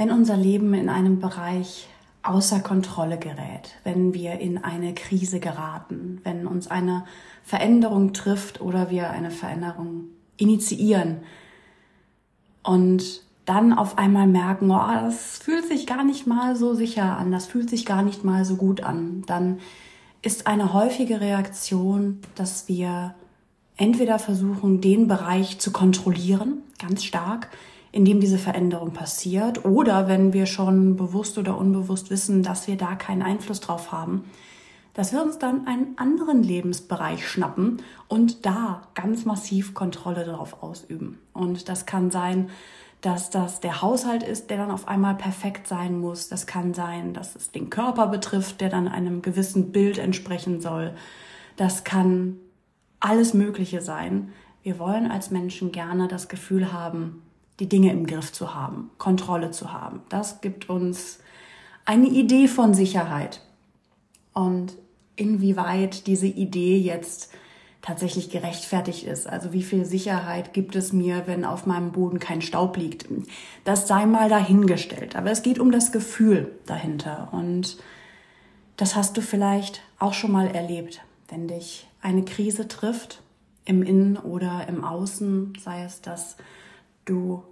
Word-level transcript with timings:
wenn 0.00 0.12
unser 0.12 0.38
Leben 0.38 0.72
in 0.72 0.88
einem 0.88 1.20
Bereich 1.20 1.86
außer 2.22 2.60
Kontrolle 2.60 3.18
gerät, 3.18 3.74
wenn 3.84 4.14
wir 4.14 4.40
in 4.40 4.56
eine 4.56 4.94
Krise 4.94 5.40
geraten, 5.40 6.22
wenn 6.24 6.46
uns 6.46 6.68
eine 6.68 7.04
Veränderung 7.44 8.14
trifft 8.14 8.62
oder 8.62 8.88
wir 8.88 9.10
eine 9.10 9.30
Veränderung 9.30 10.04
initiieren 10.38 11.18
und 12.62 13.20
dann 13.44 13.74
auf 13.74 13.98
einmal 13.98 14.26
merken, 14.26 14.70
oh, 14.70 14.88
das 15.02 15.36
fühlt 15.36 15.66
sich 15.66 15.86
gar 15.86 16.02
nicht 16.02 16.26
mal 16.26 16.56
so 16.56 16.72
sicher 16.72 17.18
an, 17.18 17.30
das 17.30 17.44
fühlt 17.44 17.68
sich 17.68 17.84
gar 17.84 18.02
nicht 18.02 18.24
mal 18.24 18.46
so 18.46 18.56
gut 18.56 18.82
an, 18.82 19.22
dann 19.26 19.58
ist 20.22 20.46
eine 20.46 20.72
häufige 20.72 21.20
Reaktion, 21.20 22.20
dass 22.36 22.68
wir 22.68 23.14
entweder 23.76 24.18
versuchen, 24.18 24.80
den 24.80 25.08
Bereich 25.08 25.58
zu 25.58 25.72
kontrollieren, 25.72 26.62
ganz 26.78 27.04
stark, 27.04 27.50
in 27.92 28.04
dem 28.04 28.20
diese 28.20 28.38
Veränderung 28.38 28.92
passiert, 28.92 29.64
oder 29.64 30.08
wenn 30.08 30.32
wir 30.32 30.46
schon 30.46 30.96
bewusst 30.96 31.38
oder 31.38 31.58
unbewusst 31.58 32.10
wissen, 32.10 32.42
dass 32.42 32.66
wir 32.68 32.76
da 32.76 32.94
keinen 32.94 33.22
Einfluss 33.22 33.60
drauf 33.60 33.90
haben, 33.92 34.24
dass 34.94 35.12
wir 35.12 35.22
uns 35.22 35.38
dann 35.38 35.66
einen 35.66 35.96
anderen 35.96 36.42
Lebensbereich 36.42 37.26
schnappen 37.26 37.82
und 38.08 38.44
da 38.46 38.82
ganz 38.94 39.24
massiv 39.24 39.74
Kontrolle 39.74 40.24
darauf 40.24 40.62
ausüben. 40.62 41.18
Und 41.32 41.68
das 41.68 41.86
kann 41.86 42.10
sein, 42.10 42.50
dass 43.00 43.30
das 43.30 43.60
der 43.60 43.82
Haushalt 43.82 44.22
ist, 44.22 44.50
der 44.50 44.58
dann 44.58 44.70
auf 44.70 44.86
einmal 44.86 45.14
perfekt 45.14 45.66
sein 45.66 45.98
muss. 45.98 46.28
Das 46.28 46.46
kann 46.46 46.74
sein, 46.74 47.14
dass 47.14 47.34
es 47.34 47.50
den 47.50 47.70
Körper 47.70 48.08
betrifft, 48.08 48.60
der 48.60 48.68
dann 48.68 48.88
einem 48.88 49.22
gewissen 49.22 49.72
Bild 49.72 49.98
entsprechen 49.98 50.60
soll. 50.60 50.92
Das 51.56 51.84
kann 51.84 52.36
alles 52.98 53.32
Mögliche 53.32 53.80
sein. 53.80 54.32
Wir 54.62 54.78
wollen 54.78 55.10
als 55.10 55.30
Menschen 55.30 55.72
gerne 55.72 56.08
das 56.08 56.28
Gefühl 56.28 56.72
haben, 56.72 57.22
die 57.60 57.68
Dinge 57.68 57.92
im 57.92 58.06
Griff 58.06 58.32
zu 58.32 58.54
haben, 58.54 58.90
Kontrolle 58.98 59.50
zu 59.50 59.72
haben. 59.72 60.00
Das 60.08 60.40
gibt 60.40 60.68
uns 60.68 61.20
eine 61.84 62.08
Idee 62.08 62.48
von 62.48 62.74
Sicherheit. 62.74 63.42
Und 64.32 64.76
inwieweit 65.16 66.06
diese 66.06 66.26
Idee 66.26 66.78
jetzt 66.78 67.30
tatsächlich 67.82 68.30
gerechtfertigt 68.30 69.04
ist. 69.04 69.26
Also 69.26 69.52
wie 69.52 69.62
viel 69.62 69.84
Sicherheit 69.84 70.52
gibt 70.52 70.76
es 70.76 70.92
mir, 70.92 71.26
wenn 71.26 71.44
auf 71.44 71.66
meinem 71.66 71.92
Boden 71.92 72.18
kein 72.18 72.42
Staub 72.42 72.76
liegt? 72.76 73.06
Das 73.64 73.88
sei 73.88 74.06
mal 74.06 74.28
dahingestellt. 74.28 75.16
Aber 75.16 75.30
es 75.30 75.42
geht 75.42 75.58
um 75.58 75.72
das 75.72 75.92
Gefühl 75.92 76.52
dahinter. 76.66 77.28
Und 77.32 77.78
das 78.76 78.96
hast 78.96 79.16
du 79.16 79.22
vielleicht 79.22 79.82
auch 79.98 80.14
schon 80.14 80.32
mal 80.32 80.48
erlebt, 80.48 81.02
wenn 81.28 81.48
dich 81.48 81.86
eine 82.02 82.24
Krise 82.24 82.68
trifft, 82.68 83.22
im 83.64 83.82
Innen 83.82 84.16
oder 84.16 84.66
im 84.68 84.84
Außen, 84.84 85.52
sei 85.62 85.84
es, 85.84 86.00
dass 86.00 86.36
du 87.04 87.42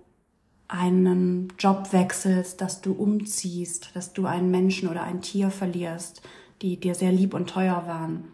einen 0.69 1.49
Job 1.59 1.93
wechselst, 1.93 2.61
dass 2.61 2.83
du 2.83 2.93
umziehst, 2.93 3.91
dass 3.95 4.13
du 4.13 4.27
einen 4.27 4.51
Menschen 4.51 4.89
oder 4.89 5.03
ein 5.03 5.23
Tier 5.23 5.51
verlierst, 5.51 6.23
die 6.61 6.79
dir 6.79 6.95
sehr 6.95 7.11
lieb 7.11 7.35
und 7.35 7.49
teuer 7.49 7.85
waren, 7.87 8.25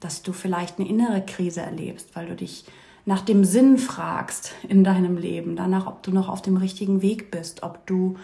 dass 0.00 0.22
du 0.22 0.32
vielleicht 0.32 0.78
eine 0.78 0.88
innere 0.88 1.24
Krise 1.24 1.60
erlebst, 1.60 2.10
weil 2.14 2.26
du 2.26 2.34
dich 2.34 2.64
nach 3.06 3.20
dem 3.20 3.44
Sinn 3.44 3.78
fragst 3.78 4.52
in 4.68 4.82
deinem 4.82 5.16
Leben, 5.16 5.56
danach, 5.56 5.86
ob 5.86 6.02
du 6.02 6.10
noch 6.10 6.28
auf 6.28 6.42
dem 6.42 6.56
richtigen 6.56 7.00
Weg 7.02 7.30
bist, 7.30 7.62
ob 7.62 7.86
du 7.86 8.16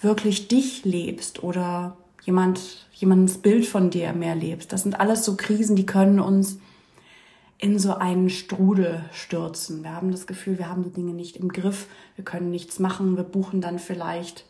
wirklich 0.00 0.48
dich 0.48 0.84
lebst 0.84 1.42
oder 1.42 1.96
jemand, 2.22 2.86
jemandens 2.92 3.38
Bild 3.38 3.66
von 3.66 3.90
dir 3.90 4.12
mehr 4.12 4.34
lebst. 4.34 4.72
Das 4.72 4.82
sind 4.82 5.00
alles 5.00 5.24
so 5.24 5.36
Krisen, 5.36 5.76
die 5.76 5.86
können 5.86 6.20
uns 6.20 6.58
in 7.62 7.78
so 7.78 7.94
einen 7.94 8.28
Strudel 8.28 9.04
stürzen. 9.12 9.84
Wir 9.84 9.94
haben 9.94 10.10
das 10.10 10.26
Gefühl, 10.26 10.58
wir 10.58 10.68
haben 10.68 10.82
die 10.82 10.90
Dinge 10.90 11.12
nicht 11.12 11.36
im 11.36 11.48
Griff, 11.48 11.86
wir 12.16 12.24
können 12.24 12.50
nichts 12.50 12.80
machen, 12.80 13.16
wir 13.16 13.22
buchen 13.22 13.60
dann 13.60 13.78
vielleicht 13.78 14.44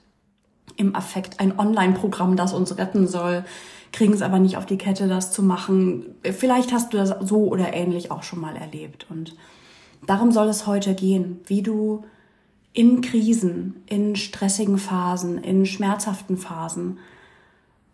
im 0.77 0.97
Affekt 0.97 1.39
ein 1.39 1.59
Online-Programm, 1.59 2.37
das 2.37 2.55
uns 2.55 2.79
retten 2.79 3.07
soll, 3.07 3.45
kriegen 3.93 4.15
es 4.15 4.23
aber 4.23 4.39
nicht 4.39 4.57
auf 4.57 4.65
die 4.65 4.79
Kette, 4.79 5.09
das 5.09 5.31
zu 5.31 5.43
machen. 5.43 6.15
Vielleicht 6.23 6.73
hast 6.73 6.95
du 6.95 6.97
das 6.97 7.15
so 7.21 7.49
oder 7.49 7.75
ähnlich 7.75 8.11
auch 8.11 8.23
schon 8.23 8.41
mal 8.41 8.57
erlebt. 8.57 9.07
Und 9.11 9.37
darum 10.07 10.33
soll 10.33 10.49
es 10.49 10.67
heute 10.67 10.95
gehen, 10.95 11.41
wie 11.45 11.61
du 11.61 12.07
in 12.73 13.03
Krisen, 13.03 13.83
in 13.85 14.17
stressigen 14.17 14.79
Phasen, 14.79 15.37
in 15.37 15.67
schmerzhaften 15.67 16.39
Phasen 16.39 16.99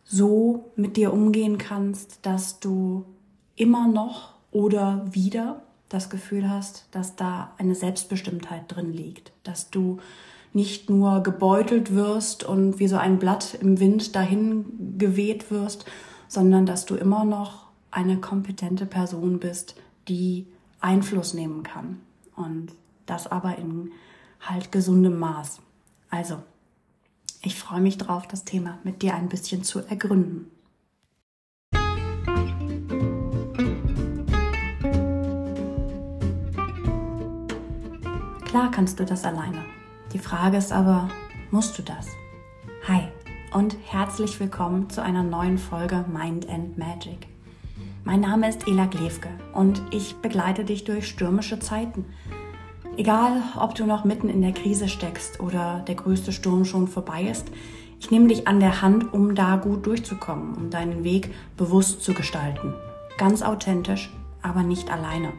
so 0.04 0.70
mit 0.76 0.96
dir 0.96 1.12
umgehen 1.12 1.58
kannst, 1.58 2.24
dass 2.24 2.60
du 2.60 3.04
immer 3.56 3.88
noch 3.88 4.37
oder 4.58 5.06
wieder 5.08 5.62
das 5.88 6.10
Gefühl 6.10 6.50
hast, 6.50 6.86
dass 6.90 7.14
da 7.14 7.52
eine 7.58 7.76
Selbstbestimmtheit 7.76 8.64
drin 8.66 8.92
liegt, 8.92 9.30
dass 9.44 9.70
du 9.70 9.98
nicht 10.52 10.90
nur 10.90 11.22
gebeutelt 11.22 11.94
wirst 11.94 12.42
und 12.42 12.80
wie 12.80 12.88
so 12.88 12.96
ein 12.96 13.20
Blatt 13.20 13.54
im 13.60 13.78
Wind 13.78 14.16
dahin 14.16 14.98
geweht 14.98 15.52
wirst, 15.52 15.84
sondern 16.26 16.66
dass 16.66 16.86
du 16.86 16.96
immer 16.96 17.24
noch 17.24 17.68
eine 17.92 18.18
kompetente 18.18 18.84
Person 18.84 19.38
bist, 19.38 19.76
die 20.08 20.48
Einfluss 20.80 21.34
nehmen 21.34 21.62
kann. 21.62 22.00
Und 22.34 22.72
das 23.06 23.28
aber 23.28 23.58
in 23.58 23.92
halt 24.40 24.72
gesundem 24.72 25.20
Maß. 25.20 25.60
Also, 26.10 26.42
ich 27.42 27.54
freue 27.54 27.80
mich 27.80 27.96
drauf, 27.96 28.26
das 28.26 28.44
Thema 28.44 28.80
mit 28.82 29.02
dir 29.02 29.14
ein 29.14 29.28
bisschen 29.28 29.62
zu 29.62 29.78
ergründen. 29.78 30.50
Klar 38.48 38.70
kannst 38.70 38.98
du 38.98 39.04
das 39.04 39.26
alleine. 39.26 39.62
Die 40.14 40.18
Frage 40.18 40.56
ist 40.56 40.72
aber, 40.72 41.10
musst 41.50 41.76
du 41.76 41.82
das? 41.82 42.06
Hi 42.88 43.02
und 43.52 43.76
herzlich 43.84 44.40
willkommen 44.40 44.88
zu 44.88 45.02
einer 45.02 45.22
neuen 45.22 45.58
Folge 45.58 46.06
Mind 46.10 46.48
and 46.48 46.78
Magic. 46.78 47.26
Mein 48.04 48.20
Name 48.22 48.48
ist 48.48 48.66
Ela 48.66 48.86
Glewke 48.86 49.28
und 49.52 49.82
ich 49.90 50.16
begleite 50.22 50.64
dich 50.64 50.84
durch 50.84 51.08
stürmische 51.08 51.58
Zeiten. 51.60 52.06
Egal, 52.96 53.42
ob 53.60 53.74
du 53.74 53.84
noch 53.84 54.06
mitten 54.06 54.30
in 54.30 54.40
der 54.40 54.52
Krise 54.52 54.88
steckst 54.88 55.40
oder 55.40 55.84
der 55.86 55.96
größte 55.96 56.32
Sturm 56.32 56.64
schon 56.64 56.88
vorbei 56.88 57.24
ist, 57.24 57.48
ich 58.00 58.10
nehme 58.10 58.28
dich 58.28 58.48
an 58.48 58.60
der 58.60 58.80
Hand, 58.80 59.12
um 59.12 59.34
da 59.34 59.56
gut 59.56 59.84
durchzukommen, 59.84 60.54
um 60.54 60.70
deinen 60.70 61.04
Weg 61.04 61.34
bewusst 61.58 62.02
zu 62.02 62.14
gestalten. 62.14 62.72
Ganz 63.18 63.42
authentisch, 63.42 64.10
aber 64.40 64.62
nicht 64.62 64.90
alleine. 64.90 65.34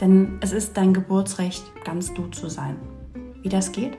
Denn 0.00 0.38
es 0.42 0.52
ist 0.52 0.76
dein 0.76 0.92
Geburtsrecht, 0.92 1.64
ganz 1.84 2.12
du 2.12 2.26
zu 2.28 2.50
sein. 2.50 2.76
Wie 3.42 3.48
das 3.48 3.72
geht? 3.72 3.96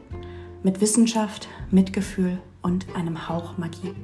Mit 0.62 0.80
Wissenschaft, 0.80 1.48
Mitgefühl 1.72 2.38
und 2.62 2.86
einem 2.96 3.28
Hauch 3.28 3.58
Magie. 3.58 3.96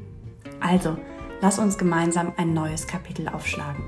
Also, 0.59 0.97
lass 1.41 1.59
uns 1.59 1.77
gemeinsam 1.77 2.33
ein 2.37 2.53
neues 2.53 2.87
Kapitel 2.87 3.27
aufschlagen. 3.27 3.83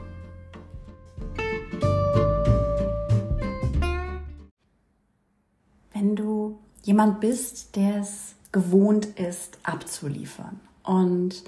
Wenn 5.91 6.15
du 6.15 6.59
jemand 6.83 7.21
bist, 7.21 7.75
der 7.75 8.01
es 8.01 8.35
gewohnt 8.51 9.05
ist, 9.17 9.57
abzuliefern 9.63 10.59
und 10.83 11.43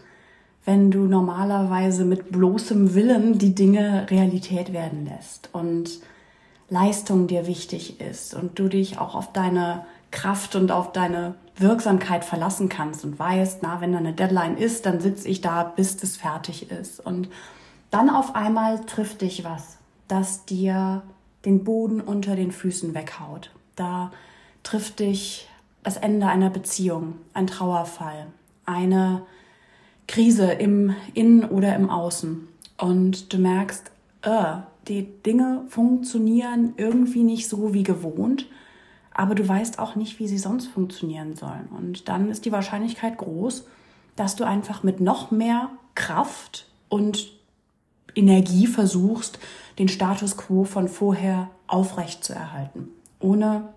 wenn 0.66 0.91
du 0.91 1.06
normalerweise 1.06 2.03
mit 2.03 2.31
bloßem 2.31 2.95
Willen 2.95 3.38
die 3.38 3.56
Dinge 3.56 4.07
Realität 4.09 4.74
werden 4.74 5.06
lässt 5.06 5.50
und 5.53 6.01
Leistung 6.70 7.28
dir 7.28 7.48
wichtig 7.48 8.02
ist 8.02 8.34
und 8.34 8.60
du 8.60 8.68
dich 8.68 9.00
auch 9.00 9.16
auf 9.16 9.32
deine 9.32 9.86
Kraft 10.12 10.56
und 10.56 10.72
auf 10.72 10.92
deine 10.92 11.36
Wirksamkeit 11.58 12.24
verlassen 12.24 12.70
kannst 12.70 13.04
und 13.04 13.18
weißt, 13.18 13.60
na, 13.64 13.82
wenn 13.82 13.92
da 13.92 13.98
eine 13.98 14.14
Deadline 14.14 14.58
ist, 14.58 14.86
dann 14.86 15.00
sitze 15.00 15.28
ich 15.28 15.42
da, 15.42 15.64
bis 15.64 16.02
es 16.04 16.18
fertig 16.18 16.72
ist. 16.72 17.00
Und 17.00 17.30
dann 17.90 18.10
auf 18.10 18.36
einmal 18.36 18.86
trifft 18.86 19.22
dich 19.22 19.44
was, 19.44 19.78
das 20.08 20.46
dir 20.46 21.04
den 21.46 21.64
Boden 21.64 22.02
unter 22.02 22.36
den 22.36 22.52
Füßen 22.52 22.94
weghaut. 22.94 23.52
Da 23.76 24.12
trifft 24.64 25.00
dich 25.00 25.48
das 25.84 25.98
Ende 25.98 26.28
einer 26.28 26.50
Beziehung, 26.50 27.16
ein 27.34 27.48
Trauerfall, 27.48 28.28
eine 28.66 29.24
Krise 30.08 30.52
im 30.52 30.96
Innen 31.13 31.46
oder 31.46 31.75
im 31.75 31.90
Außen. 31.90 32.48
Und 32.78 33.34
du 33.34 33.38
merkst, 33.38 33.92
äh, 34.27 34.57
die 34.88 35.21
Dinge 35.24 35.63
funktionieren 35.69 36.74
irgendwie 36.77 37.24
nicht 37.24 37.47
so 37.47 37.74
wie 37.74 37.83
gewohnt, 37.83 38.47
aber 39.13 39.35
du 39.35 39.47
weißt 39.47 39.79
auch 39.79 39.95
nicht, 39.95 40.19
wie 40.19 40.27
sie 40.27 40.38
sonst 40.38 40.68
funktionieren 40.68 41.35
sollen. 41.35 41.68
Und 41.75 42.07
dann 42.07 42.29
ist 42.29 42.45
die 42.45 42.51
Wahrscheinlichkeit 42.51 43.18
groß, 43.18 43.65
dass 44.15 44.35
du 44.35 44.44
einfach 44.44 44.83
mit 44.83 45.00
noch 45.00 45.31
mehr 45.31 45.69
Kraft 45.95 46.68
und 46.89 47.31
Energie 48.15 48.68
versuchst, 48.68 49.39
den 49.79 49.88
Status 49.88 50.38
quo 50.38 50.63
von 50.63 50.88
vorher 50.88 51.50
aufrecht 51.68 52.24
zu 52.24 52.33
erhalten, 52.33 52.89
ohne 53.19 53.69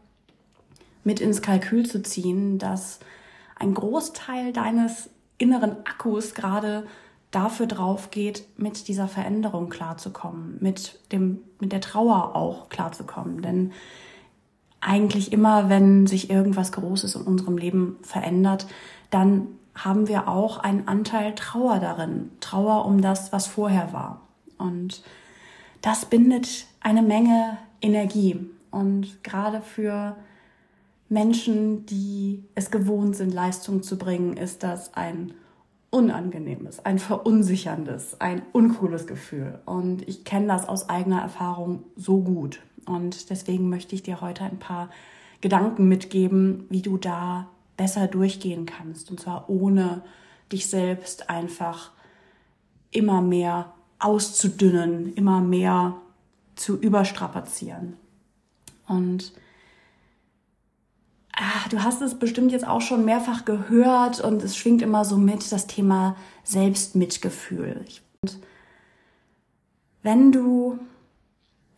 mit 1.04 1.20
ins 1.20 1.42
Kalkül 1.42 1.86
zu 1.86 2.02
ziehen, 2.02 2.58
dass 2.58 3.00
ein 3.56 3.74
Großteil 3.74 4.52
deines 4.52 5.10
inneren 5.38 5.72
Akkus 5.86 6.34
gerade 6.34 6.86
dafür 7.30 7.66
drauf 7.66 8.10
geht, 8.10 8.46
mit 8.58 8.88
dieser 8.88 9.08
Veränderung 9.08 9.68
klarzukommen, 9.68 10.58
mit 10.60 10.98
dem, 11.12 11.40
mit 11.60 11.72
der 11.72 11.80
Trauer 11.80 12.34
auch 12.34 12.68
klarzukommen. 12.68 13.42
Denn 13.42 13.72
eigentlich 14.80 15.32
immer, 15.32 15.68
wenn 15.68 16.06
sich 16.06 16.30
irgendwas 16.30 16.72
Großes 16.72 17.14
in 17.14 17.22
unserem 17.22 17.58
Leben 17.58 17.98
verändert, 18.02 18.66
dann 19.10 19.46
haben 19.74 20.08
wir 20.08 20.28
auch 20.28 20.58
einen 20.58 20.88
Anteil 20.88 21.34
Trauer 21.34 21.78
darin. 21.78 22.30
Trauer 22.40 22.84
um 22.84 23.00
das, 23.00 23.32
was 23.32 23.46
vorher 23.46 23.92
war. 23.92 24.22
Und 24.58 25.02
das 25.82 26.06
bindet 26.06 26.66
eine 26.80 27.02
Menge 27.02 27.58
Energie. 27.80 28.50
Und 28.70 29.22
gerade 29.22 29.60
für 29.62 30.16
Menschen, 31.08 31.86
die 31.86 32.44
es 32.54 32.70
gewohnt 32.70 33.16
sind, 33.16 33.32
Leistung 33.32 33.82
zu 33.82 33.98
bringen, 33.98 34.36
ist 34.36 34.62
das 34.62 34.94
ein 34.94 35.34
unangenehmes, 35.90 36.84
ein 36.84 36.98
verunsicherndes, 36.98 38.20
ein 38.20 38.42
uncooles 38.52 39.06
Gefühl. 39.06 39.58
Und 39.66 40.06
ich 40.08 40.24
kenne 40.24 40.46
das 40.46 40.68
aus 40.68 40.88
eigener 40.88 41.20
Erfahrung 41.20 41.84
so 41.96 42.20
gut. 42.20 42.60
Und 42.86 43.30
deswegen 43.30 43.68
möchte 43.68 43.94
ich 43.94 44.02
dir 44.02 44.20
heute 44.20 44.44
ein 44.44 44.58
paar 44.58 44.90
Gedanken 45.40 45.88
mitgeben, 45.88 46.66
wie 46.70 46.82
du 46.82 46.96
da 46.96 47.48
besser 47.76 48.06
durchgehen 48.06 48.66
kannst. 48.66 49.10
Und 49.10 49.20
zwar 49.20 49.50
ohne 49.50 50.02
dich 50.52 50.68
selbst 50.68 51.28
einfach 51.28 51.92
immer 52.90 53.20
mehr 53.22 53.72
auszudünnen, 53.98 55.12
immer 55.14 55.40
mehr 55.40 55.96
zu 56.56 56.78
überstrapazieren. 56.78 57.96
Und 58.86 59.32
ah, 61.40 61.68
du 61.70 61.82
hast 61.82 62.02
es 62.02 62.18
bestimmt 62.18 62.52
jetzt 62.52 62.66
auch 62.66 62.80
schon 62.80 63.04
mehrfach 63.04 63.44
gehört 63.44 64.20
und 64.20 64.42
es 64.42 64.56
schwingt 64.56 64.82
immer 64.82 65.04
so 65.04 65.16
mit 65.16 65.50
das 65.50 65.66
Thema 65.66 66.16
Selbstmitgefühl. 66.44 67.84
Und 68.22 68.38
wenn 70.02 70.32
du 70.32 70.78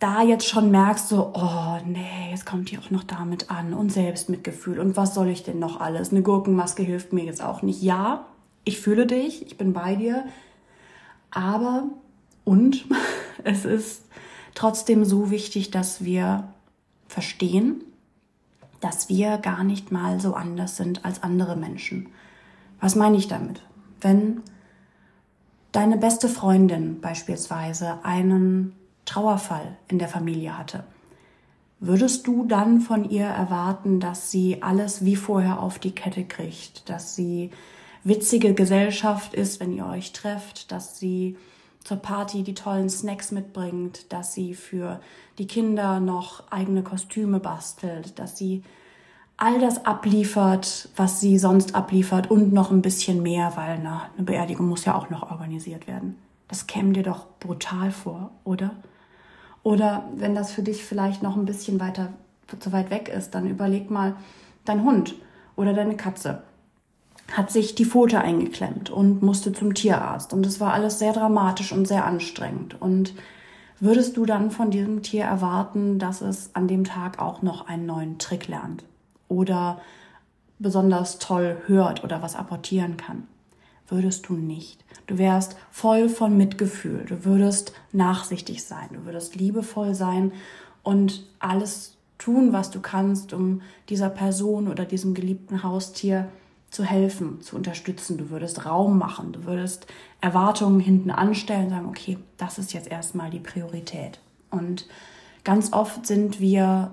da 0.00 0.22
jetzt 0.22 0.48
schon 0.48 0.72
merkst, 0.72 1.08
so, 1.08 1.32
oh 1.34 1.78
nee, 1.86 2.30
jetzt 2.30 2.44
kommt 2.44 2.70
die 2.70 2.78
auch 2.78 2.90
noch 2.90 3.04
damit 3.04 3.50
an 3.52 3.72
und 3.72 3.92
Selbstmitgefühl 3.92 4.80
und 4.80 4.96
was 4.96 5.14
soll 5.14 5.28
ich 5.28 5.44
denn 5.44 5.60
noch 5.60 5.80
alles? 5.80 6.10
Eine 6.10 6.22
Gurkenmaske 6.22 6.82
hilft 6.82 7.12
mir 7.12 7.24
jetzt 7.24 7.42
auch 7.42 7.62
nicht. 7.62 7.82
Ja, 7.82 8.26
ich 8.64 8.80
fühle 8.80 9.06
dich, 9.06 9.46
ich 9.46 9.56
bin 9.56 9.72
bei 9.72 9.94
dir, 9.94 10.24
aber 11.30 11.84
und 12.44 12.84
es 13.44 13.64
ist 13.64 14.02
trotzdem 14.54 15.04
so 15.04 15.30
wichtig, 15.30 15.70
dass 15.70 16.04
wir 16.04 16.48
verstehen, 17.06 17.84
dass 18.82 19.08
wir 19.08 19.38
gar 19.38 19.64
nicht 19.64 19.92
mal 19.92 20.20
so 20.20 20.34
anders 20.34 20.76
sind 20.76 21.04
als 21.04 21.22
andere 21.22 21.56
Menschen. 21.56 22.08
Was 22.80 22.96
meine 22.96 23.16
ich 23.16 23.28
damit? 23.28 23.62
Wenn 24.00 24.42
deine 25.70 25.96
beste 25.96 26.28
Freundin 26.28 27.00
beispielsweise 27.00 28.04
einen 28.04 28.74
Trauerfall 29.04 29.78
in 29.88 29.98
der 29.98 30.08
Familie 30.08 30.58
hatte, 30.58 30.84
würdest 31.78 32.26
du 32.26 32.44
dann 32.44 32.80
von 32.80 33.08
ihr 33.08 33.24
erwarten, 33.24 34.00
dass 34.00 34.30
sie 34.30 34.62
alles 34.62 35.04
wie 35.04 35.16
vorher 35.16 35.60
auf 35.60 35.78
die 35.78 35.94
Kette 35.94 36.24
kriegt, 36.24 36.88
dass 36.90 37.14
sie 37.14 37.50
witzige 38.04 38.52
Gesellschaft 38.52 39.32
ist, 39.32 39.60
wenn 39.60 39.72
ihr 39.72 39.86
euch 39.86 40.12
trefft, 40.12 40.72
dass 40.72 40.98
sie 40.98 41.36
zur 41.84 41.98
Party 41.98 42.42
die 42.42 42.54
tollen 42.54 42.88
Snacks 42.88 43.32
mitbringt, 43.32 44.12
dass 44.12 44.34
sie 44.34 44.54
für 44.54 45.00
die 45.38 45.46
Kinder 45.46 46.00
noch 46.00 46.50
eigene 46.50 46.82
Kostüme 46.82 47.40
bastelt, 47.40 48.18
dass 48.18 48.36
sie 48.36 48.62
all 49.36 49.58
das 49.58 49.84
abliefert, 49.86 50.88
was 50.96 51.20
sie 51.20 51.38
sonst 51.38 51.74
abliefert 51.74 52.30
und 52.30 52.52
noch 52.52 52.70
ein 52.70 52.82
bisschen 52.82 53.22
mehr, 53.22 53.52
weil 53.56 53.80
na, 53.82 54.10
eine 54.16 54.24
Beerdigung 54.24 54.68
muss 54.68 54.84
ja 54.84 54.94
auch 54.94 55.10
noch 55.10 55.30
organisiert 55.30 55.86
werden. 55.86 56.16
Das 56.48 56.66
käme 56.66 56.92
dir 56.92 57.02
doch 57.02 57.26
brutal 57.40 57.90
vor, 57.90 58.30
oder? 58.44 58.72
Oder 59.62 60.08
wenn 60.16 60.34
das 60.34 60.52
für 60.52 60.62
dich 60.62 60.84
vielleicht 60.84 61.22
noch 61.22 61.36
ein 61.36 61.44
bisschen 61.44 61.80
weiter 61.80 62.12
zu 62.58 62.72
weit 62.72 62.90
weg 62.90 63.08
ist, 63.08 63.34
dann 63.34 63.48
überleg 63.48 63.90
mal 63.90 64.16
dein 64.64 64.84
Hund 64.84 65.14
oder 65.56 65.72
deine 65.72 65.96
Katze 65.96 66.42
hat 67.30 67.50
sich 67.50 67.74
die 67.74 67.84
Pfote 67.84 68.20
eingeklemmt 68.20 68.90
und 68.90 69.22
musste 69.22 69.52
zum 69.52 69.74
Tierarzt. 69.74 70.32
Und 70.32 70.44
es 70.46 70.60
war 70.60 70.72
alles 70.72 70.98
sehr 70.98 71.12
dramatisch 71.12 71.72
und 71.72 71.86
sehr 71.86 72.04
anstrengend. 72.04 72.80
Und 72.80 73.14
würdest 73.80 74.16
du 74.16 74.26
dann 74.26 74.50
von 74.50 74.70
diesem 74.70 75.02
Tier 75.02 75.24
erwarten, 75.24 75.98
dass 75.98 76.20
es 76.20 76.54
an 76.54 76.68
dem 76.68 76.84
Tag 76.84 77.20
auch 77.20 77.42
noch 77.42 77.68
einen 77.68 77.86
neuen 77.86 78.18
Trick 78.18 78.48
lernt? 78.48 78.84
Oder 79.28 79.80
besonders 80.58 81.18
toll 81.18 81.56
hört 81.66 82.04
oder 82.04 82.22
was 82.22 82.36
apportieren 82.36 82.96
kann? 82.96 83.26
Würdest 83.88 84.28
du 84.28 84.34
nicht. 84.34 84.84
Du 85.06 85.18
wärst 85.18 85.56
voll 85.70 86.08
von 86.08 86.36
Mitgefühl. 86.36 87.04
Du 87.06 87.24
würdest 87.24 87.72
nachsichtig 87.92 88.64
sein. 88.64 88.88
Du 88.92 89.04
würdest 89.04 89.34
liebevoll 89.36 89.94
sein 89.94 90.32
und 90.82 91.26
alles 91.38 91.96
tun, 92.18 92.52
was 92.52 92.70
du 92.70 92.80
kannst, 92.80 93.32
um 93.32 93.62
dieser 93.88 94.08
Person 94.08 94.68
oder 94.68 94.84
diesem 94.84 95.14
geliebten 95.14 95.62
Haustier 95.62 96.28
zu 96.72 96.84
helfen, 96.84 97.42
zu 97.42 97.54
unterstützen. 97.54 98.16
Du 98.16 98.30
würdest 98.30 98.64
Raum 98.64 98.98
machen, 98.98 99.32
du 99.32 99.44
würdest 99.44 99.86
Erwartungen 100.22 100.80
hinten 100.80 101.10
anstellen, 101.10 101.68
sagen, 101.68 101.86
okay, 101.86 102.18
das 102.38 102.58
ist 102.58 102.72
jetzt 102.72 102.90
erstmal 102.90 103.30
die 103.30 103.40
Priorität. 103.40 104.20
Und 104.50 104.88
ganz 105.44 105.74
oft 105.74 106.06
sind 106.06 106.40
wir 106.40 106.92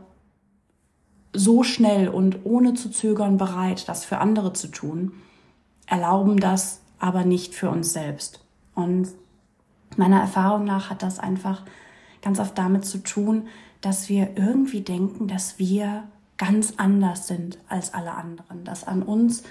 so 1.32 1.64
schnell 1.64 2.10
und 2.10 2.40
ohne 2.44 2.74
zu 2.74 2.92
zögern 2.92 3.38
bereit, 3.38 3.88
das 3.88 4.04
für 4.04 4.18
andere 4.18 4.52
zu 4.52 4.68
tun, 4.68 5.14
erlauben 5.88 6.38
das 6.38 6.82
aber 7.00 7.24
nicht 7.24 7.56
für 7.56 7.70
uns 7.70 7.94
selbst. 7.94 8.44
Und 8.76 9.08
meiner 9.96 10.20
Erfahrung 10.20 10.66
nach 10.66 10.90
hat 10.90 11.04
das 11.04 11.20
einfach 11.20 11.64
ganz 12.22 12.40
oft 12.40 12.58
damit 12.58 12.84
zu 12.84 12.98
tun, 12.98 13.48
dass 13.80 14.10
wir 14.10 14.32
irgendwie 14.36 14.82
denken, 14.82 15.30
dass 15.30 15.58
wir 15.58 16.04
ganz 16.38 16.74
anders 16.76 17.28
sind 17.28 17.60
als 17.70 17.94
alle 17.94 18.12
anderen, 18.12 18.66
dass 18.66 18.84
an 18.84 19.04
uns 19.04 19.44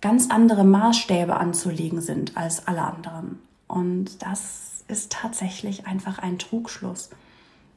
ganz 0.00 0.30
andere 0.30 0.64
Maßstäbe 0.64 1.36
anzulegen 1.36 2.00
sind 2.00 2.36
als 2.36 2.66
alle 2.66 2.82
anderen. 2.82 3.38
Und 3.68 4.22
das 4.22 4.84
ist 4.88 5.12
tatsächlich 5.12 5.86
einfach 5.86 6.18
ein 6.18 6.38
Trugschluss. 6.38 7.10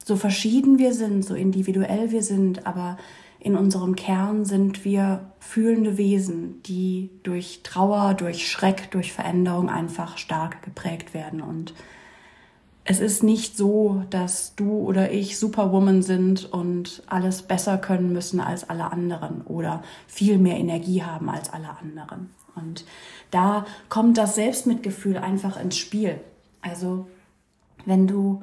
So 0.04 0.16
verschieden 0.16 0.78
wir 0.78 0.92
sind, 0.92 1.24
so 1.24 1.34
individuell 1.34 2.10
wir 2.10 2.22
sind, 2.22 2.66
aber 2.66 2.98
in 3.40 3.56
unserem 3.56 3.94
Kern 3.94 4.44
sind 4.44 4.84
wir 4.84 5.30
fühlende 5.38 5.98
Wesen, 5.98 6.62
die 6.62 7.10
durch 7.22 7.60
Trauer, 7.62 8.14
durch 8.14 8.50
Schreck, 8.50 8.90
durch 8.90 9.12
Veränderung 9.12 9.68
einfach 9.68 10.18
stark 10.18 10.62
geprägt 10.62 11.14
werden. 11.14 11.42
Und 11.42 11.74
es 12.84 13.00
ist 13.00 13.22
nicht 13.22 13.56
so, 13.56 14.04
dass 14.10 14.54
du 14.56 14.78
oder 14.78 15.10
ich 15.10 15.38
Superwoman 15.38 16.02
sind 16.02 16.52
und 16.52 17.02
alles 17.06 17.42
besser 17.42 17.78
können 17.78 18.12
müssen 18.12 18.40
als 18.40 18.68
alle 18.68 18.92
anderen 18.92 19.40
oder 19.42 19.82
viel 20.06 20.38
mehr 20.38 20.58
Energie 20.58 21.02
haben 21.02 21.30
als 21.30 21.50
alle 21.50 21.78
anderen. 21.78 22.30
Und 22.54 22.84
da 23.30 23.64
kommt 23.88 24.18
das 24.18 24.34
Selbstmitgefühl 24.34 25.16
einfach 25.16 25.60
ins 25.60 25.78
Spiel. 25.78 26.20
Also 26.60 27.06
wenn 27.86 28.06
du 28.06 28.42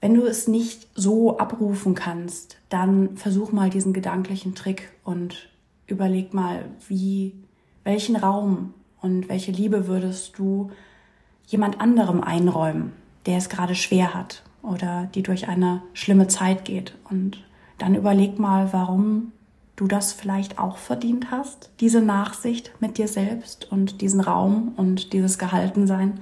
wenn 0.00 0.14
du 0.14 0.24
es 0.24 0.46
nicht 0.46 0.86
so 0.94 1.38
abrufen 1.38 1.94
kannst, 1.94 2.58
dann 2.68 3.16
versuch 3.16 3.50
mal 3.50 3.70
diesen 3.70 3.92
gedanklichen 3.92 4.54
Trick 4.54 4.92
und 5.02 5.48
überleg 5.86 6.32
mal, 6.32 6.66
wie 6.86 7.34
welchen 7.82 8.14
Raum 8.14 8.74
und 9.00 9.28
welche 9.28 9.50
Liebe 9.50 9.88
würdest 9.88 10.38
du 10.38 10.70
jemand 11.46 11.80
anderem 11.80 12.20
einräumen? 12.22 12.92
Der 13.26 13.38
es 13.38 13.48
gerade 13.48 13.74
schwer 13.74 14.14
hat 14.14 14.42
oder 14.62 15.08
die 15.14 15.22
durch 15.22 15.48
eine 15.48 15.82
schlimme 15.92 16.28
Zeit 16.28 16.64
geht. 16.64 16.94
Und 17.10 17.44
dann 17.78 17.94
überleg 17.94 18.38
mal, 18.38 18.72
warum 18.72 19.32
du 19.76 19.86
das 19.86 20.12
vielleicht 20.12 20.58
auch 20.58 20.78
verdient 20.78 21.30
hast, 21.30 21.70
diese 21.80 22.00
Nachsicht 22.00 22.72
mit 22.80 22.98
dir 22.98 23.08
selbst 23.08 23.70
und 23.70 24.00
diesen 24.00 24.20
Raum 24.20 24.72
und 24.76 25.12
dieses 25.12 25.38
Gehaltensein. 25.38 26.20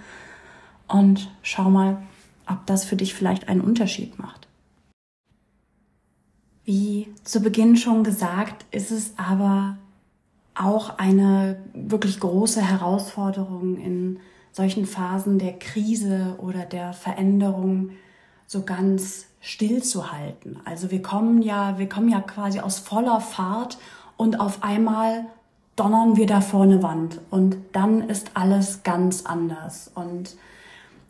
Und 0.88 1.30
schau 1.42 1.70
mal, 1.70 2.02
ob 2.46 2.66
das 2.66 2.84
für 2.84 2.96
dich 2.96 3.14
vielleicht 3.14 3.48
einen 3.48 3.60
Unterschied 3.60 4.18
macht. 4.18 4.48
Wie 6.64 7.08
zu 7.22 7.40
Beginn 7.40 7.76
schon 7.76 8.04
gesagt, 8.04 8.64
ist 8.70 8.90
es 8.90 9.12
aber 9.16 9.76
auch 10.54 10.98
eine 10.98 11.58
wirklich 11.74 12.20
große 12.20 12.62
Herausforderung 12.62 13.76
in 13.76 14.20
solchen 14.54 14.86
Phasen 14.86 15.40
der 15.40 15.58
Krise 15.58 16.36
oder 16.38 16.64
der 16.64 16.92
Veränderung 16.92 17.90
so 18.46 18.62
ganz 18.62 19.26
still 19.40 19.82
zu 19.82 20.12
halten. 20.12 20.60
Also 20.64 20.92
wir 20.92 21.02
kommen 21.02 21.42
ja, 21.42 21.76
wir 21.78 21.88
kommen 21.88 22.08
ja 22.08 22.20
quasi 22.20 22.60
aus 22.60 22.78
voller 22.78 23.20
Fahrt 23.20 23.78
und 24.16 24.38
auf 24.38 24.62
einmal 24.62 25.26
donnern 25.74 26.16
wir 26.16 26.26
da 26.26 26.40
vor 26.40 26.62
eine 26.62 26.84
Wand 26.84 27.20
und 27.30 27.56
dann 27.72 28.08
ist 28.08 28.30
alles 28.34 28.84
ganz 28.84 29.26
anders. 29.26 29.90
Und 29.92 30.36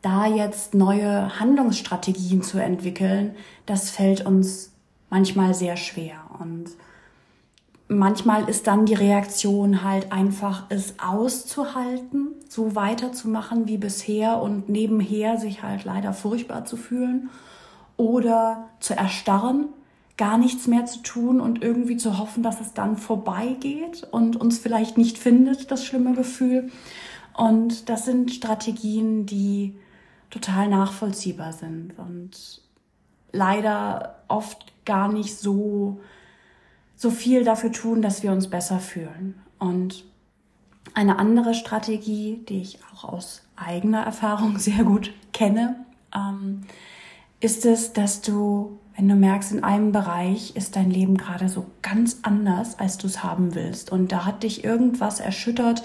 da 0.00 0.26
jetzt 0.26 0.72
neue 0.72 1.38
Handlungsstrategien 1.38 2.42
zu 2.42 2.58
entwickeln, 2.58 3.34
das 3.66 3.90
fällt 3.90 4.24
uns 4.24 4.72
manchmal 5.10 5.52
sehr 5.52 5.76
schwer. 5.76 6.14
Und 6.38 6.70
manchmal 7.88 8.48
ist 8.48 8.66
dann 8.66 8.86
die 8.86 8.94
Reaktion 8.94 9.82
halt 9.82 10.12
einfach, 10.12 10.64
es 10.68 10.94
auszuhalten, 10.98 12.28
so 12.48 12.74
weiterzumachen 12.74 13.68
wie 13.68 13.78
bisher 13.78 14.40
und 14.40 14.68
nebenher 14.68 15.38
sich 15.38 15.62
halt 15.62 15.84
leider 15.84 16.12
furchtbar 16.12 16.64
zu 16.64 16.76
fühlen 16.76 17.30
oder 17.96 18.68
zu 18.80 18.94
erstarren, 18.94 19.68
gar 20.16 20.38
nichts 20.38 20.66
mehr 20.66 20.86
zu 20.86 21.02
tun 21.02 21.40
und 21.40 21.62
irgendwie 21.62 21.96
zu 21.96 22.18
hoffen, 22.18 22.42
dass 22.42 22.60
es 22.60 22.72
dann 22.72 22.96
vorbeigeht 22.96 24.06
und 24.10 24.36
uns 24.36 24.58
vielleicht 24.58 24.96
nicht 24.96 25.18
findet, 25.18 25.70
das 25.70 25.84
schlimme 25.84 26.14
Gefühl. 26.14 26.70
Und 27.36 27.88
das 27.88 28.04
sind 28.04 28.30
Strategien, 28.30 29.26
die 29.26 29.74
total 30.30 30.68
nachvollziehbar 30.68 31.52
sind 31.52 31.94
und 31.98 32.62
leider 33.32 34.22
oft 34.28 34.72
gar 34.84 35.12
nicht 35.12 35.36
so, 35.36 36.00
so 37.04 37.10
viel 37.10 37.44
dafür 37.44 37.70
tun, 37.70 38.00
dass 38.00 38.22
wir 38.22 38.32
uns 38.32 38.48
besser 38.48 38.78
fühlen. 38.78 39.34
Und 39.58 40.04
eine 40.94 41.18
andere 41.18 41.52
Strategie, 41.52 42.42
die 42.48 42.62
ich 42.62 42.78
auch 42.92 43.04
aus 43.04 43.42
eigener 43.56 44.00
Erfahrung 44.00 44.58
sehr 44.58 44.84
gut 44.84 45.12
kenne, 45.34 45.76
ähm, 46.14 46.62
ist 47.40 47.66
es, 47.66 47.92
dass 47.92 48.22
du, 48.22 48.78
wenn 48.96 49.06
du 49.06 49.16
merkst, 49.16 49.52
in 49.52 49.62
einem 49.62 49.92
Bereich 49.92 50.56
ist 50.56 50.76
dein 50.76 50.90
Leben 50.90 51.18
gerade 51.18 51.50
so 51.50 51.66
ganz 51.82 52.20
anders, 52.22 52.78
als 52.78 52.96
du 52.96 53.06
es 53.06 53.22
haben 53.22 53.54
willst. 53.54 53.92
Und 53.92 54.10
da 54.10 54.24
hat 54.24 54.42
dich 54.42 54.64
irgendwas 54.64 55.20
erschüttert, 55.20 55.82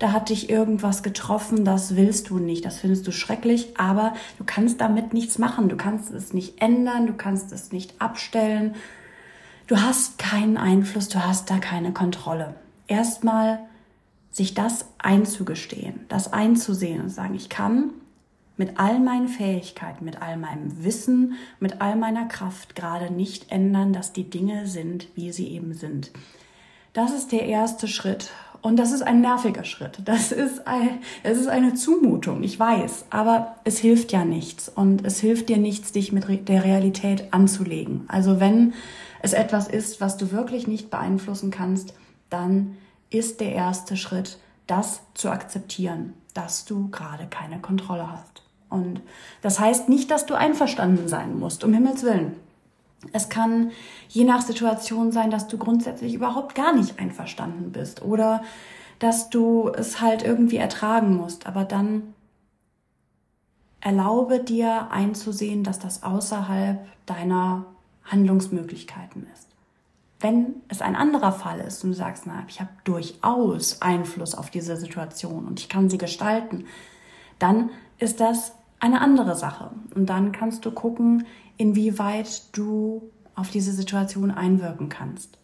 da 0.00 0.10
hat 0.10 0.30
dich 0.30 0.50
irgendwas 0.50 1.04
getroffen, 1.04 1.64
das 1.64 1.94
willst 1.94 2.28
du 2.28 2.40
nicht, 2.40 2.64
das 2.64 2.80
findest 2.80 3.06
du 3.06 3.12
schrecklich, 3.12 3.78
aber 3.78 4.14
du 4.36 4.42
kannst 4.44 4.80
damit 4.80 5.14
nichts 5.14 5.38
machen, 5.38 5.68
du 5.68 5.76
kannst 5.76 6.10
es 6.10 6.32
nicht 6.32 6.60
ändern, 6.60 7.06
du 7.06 7.12
kannst 7.12 7.52
es 7.52 7.70
nicht 7.70 8.00
abstellen. 8.00 8.74
Du 9.66 9.80
hast 9.80 10.18
keinen 10.18 10.56
Einfluss, 10.56 11.08
du 11.08 11.24
hast 11.24 11.50
da 11.50 11.58
keine 11.58 11.92
Kontrolle. 11.92 12.54
Erstmal 12.86 13.58
sich 14.30 14.54
das 14.54 14.86
einzugestehen, 14.98 16.00
das 16.08 16.32
einzusehen 16.32 17.00
und 17.00 17.08
sagen, 17.08 17.34
ich 17.34 17.48
kann 17.48 17.90
mit 18.56 18.78
all 18.78 19.00
meinen 19.00 19.26
Fähigkeiten, 19.26 20.04
mit 20.04 20.22
all 20.22 20.36
meinem 20.36 20.84
Wissen, 20.84 21.34
mit 21.58 21.80
all 21.80 21.96
meiner 21.96 22.26
Kraft 22.26 22.76
gerade 22.76 23.12
nicht 23.12 23.50
ändern, 23.50 23.92
dass 23.92 24.12
die 24.12 24.30
Dinge 24.30 24.68
sind, 24.68 25.08
wie 25.16 25.32
sie 25.32 25.48
eben 25.48 25.74
sind. 25.74 26.12
Das 26.92 27.12
ist 27.12 27.32
der 27.32 27.46
erste 27.46 27.88
Schritt. 27.88 28.30
Und 28.62 28.76
das 28.76 28.92
ist 28.92 29.02
ein 29.02 29.20
nerviger 29.20 29.64
Schritt. 29.64 30.00
Das 30.04 30.32
ist, 30.32 30.66
ein, 30.66 31.00
das 31.24 31.38
ist 31.38 31.48
eine 31.48 31.74
Zumutung, 31.74 32.42
ich 32.42 32.58
weiß. 32.58 33.06
Aber 33.10 33.56
es 33.64 33.78
hilft 33.78 34.12
ja 34.12 34.24
nichts. 34.24 34.68
Und 34.68 35.04
es 35.04 35.20
hilft 35.20 35.48
dir 35.48 35.58
nichts, 35.58 35.92
dich 35.92 36.12
mit 36.12 36.48
der 36.48 36.64
Realität 36.64 37.32
anzulegen. 37.32 38.04
Also 38.08 38.40
wenn 38.40 38.72
es 39.26 39.32
etwas 39.32 39.66
ist, 39.66 40.00
was 40.00 40.16
du 40.16 40.30
wirklich 40.30 40.68
nicht 40.68 40.88
beeinflussen 40.88 41.50
kannst, 41.50 41.94
dann 42.30 42.76
ist 43.10 43.40
der 43.40 43.52
erste 43.52 43.96
Schritt, 43.96 44.38
das 44.68 45.00
zu 45.14 45.30
akzeptieren, 45.30 46.14
dass 46.32 46.64
du 46.64 46.88
gerade 46.90 47.26
keine 47.26 47.60
Kontrolle 47.60 48.10
hast. 48.10 48.42
Und 48.68 49.02
das 49.42 49.58
heißt 49.58 49.88
nicht, 49.88 50.10
dass 50.10 50.26
du 50.26 50.34
einverstanden 50.34 51.08
sein 51.08 51.38
musst, 51.38 51.64
um 51.64 51.72
Himmels 51.72 52.04
Willen. 52.04 52.36
Es 53.12 53.28
kann 53.28 53.72
je 54.08 54.24
nach 54.24 54.42
Situation 54.42 55.10
sein, 55.10 55.30
dass 55.30 55.48
du 55.48 55.58
grundsätzlich 55.58 56.14
überhaupt 56.14 56.54
gar 56.54 56.72
nicht 56.72 56.98
einverstanden 56.98 57.72
bist 57.72 58.02
oder 58.02 58.42
dass 59.00 59.28
du 59.28 59.70
es 59.76 60.00
halt 60.00 60.22
irgendwie 60.24 60.56
ertragen 60.56 61.16
musst. 61.16 61.46
Aber 61.46 61.64
dann 61.64 62.14
erlaube 63.80 64.38
dir 64.38 64.88
einzusehen, 64.90 65.64
dass 65.64 65.78
das 65.80 66.02
außerhalb 66.04 66.86
deiner 67.06 67.66
Handlungsmöglichkeiten 68.06 69.26
ist. 69.32 69.48
Wenn 70.18 70.56
es 70.68 70.80
ein 70.80 70.96
anderer 70.96 71.32
Fall 71.32 71.60
ist 71.60 71.84
und 71.84 71.90
du 71.90 71.96
sagst, 71.96 72.24
na, 72.26 72.44
ich 72.48 72.60
habe 72.60 72.70
durchaus 72.84 73.82
Einfluss 73.82 74.34
auf 74.34 74.50
diese 74.50 74.76
Situation 74.76 75.46
und 75.46 75.60
ich 75.60 75.68
kann 75.68 75.90
sie 75.90 75.98
gestalten, 75.98 76.64
dann 77.38 77.70
ist 77.98 78.20
das 78.20 78.52
eine 78.80 79.00
andere 79.00 79.36
Sache. 79.36 79.70
Und 79.94 80.06
dann 80.06 80.32
kannst 80.32 80.64
du 80.64 80.70
gucken, 80.70 81.26
inwieweit 81.58 82.56
du 82.56 83.10
auf 83.34 83.50
diese 83.50 83.72
Situation 83.72 84.30
einwirken 84.30 84.88
kannst. 84.88 85.38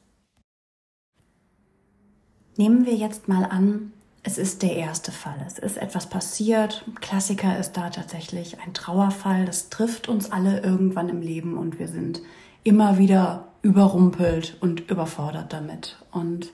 Nehmen 2.56 2.86
wir 2.86 2.94
jetzt 2.94 3.28
mal 3.28 3.44
an, 3.44 3.92
es 4.22 4.38
ist 4.38 4.62
der 4.62 4.76
erste 4.76 5.10
Fall. 5.10 5.42
Es 5.46 5.58
ist 5.58 5.76
etwas 5.76 6.08
passiert. 6.08 6.84
Klassiker 7.00 7.58
ist 7.58 7.72
da 7.72 7.90
tatsächlich 7.90 8.60
ein 8.60 8.72
Trauerfall. 8.72 9.46
Das 9.46 9.68
trifft 9.68 10.08
uns 10.08 10.30
alle 10.30 10.60
irgendwann 10.60 11.08
im 11.08 11.22
Leben 11.22 11.58
und 11.58 11.78
wir 11.78 11.88
sind 11.88 12.22
immer 12.64 12.98
wieder 12.98 13.48
überrumpelt 13.62 14.56
und 14.60 14.90
überfordert 14.90 15.52
damit. 15.52 15.96
Und 16.10 16.50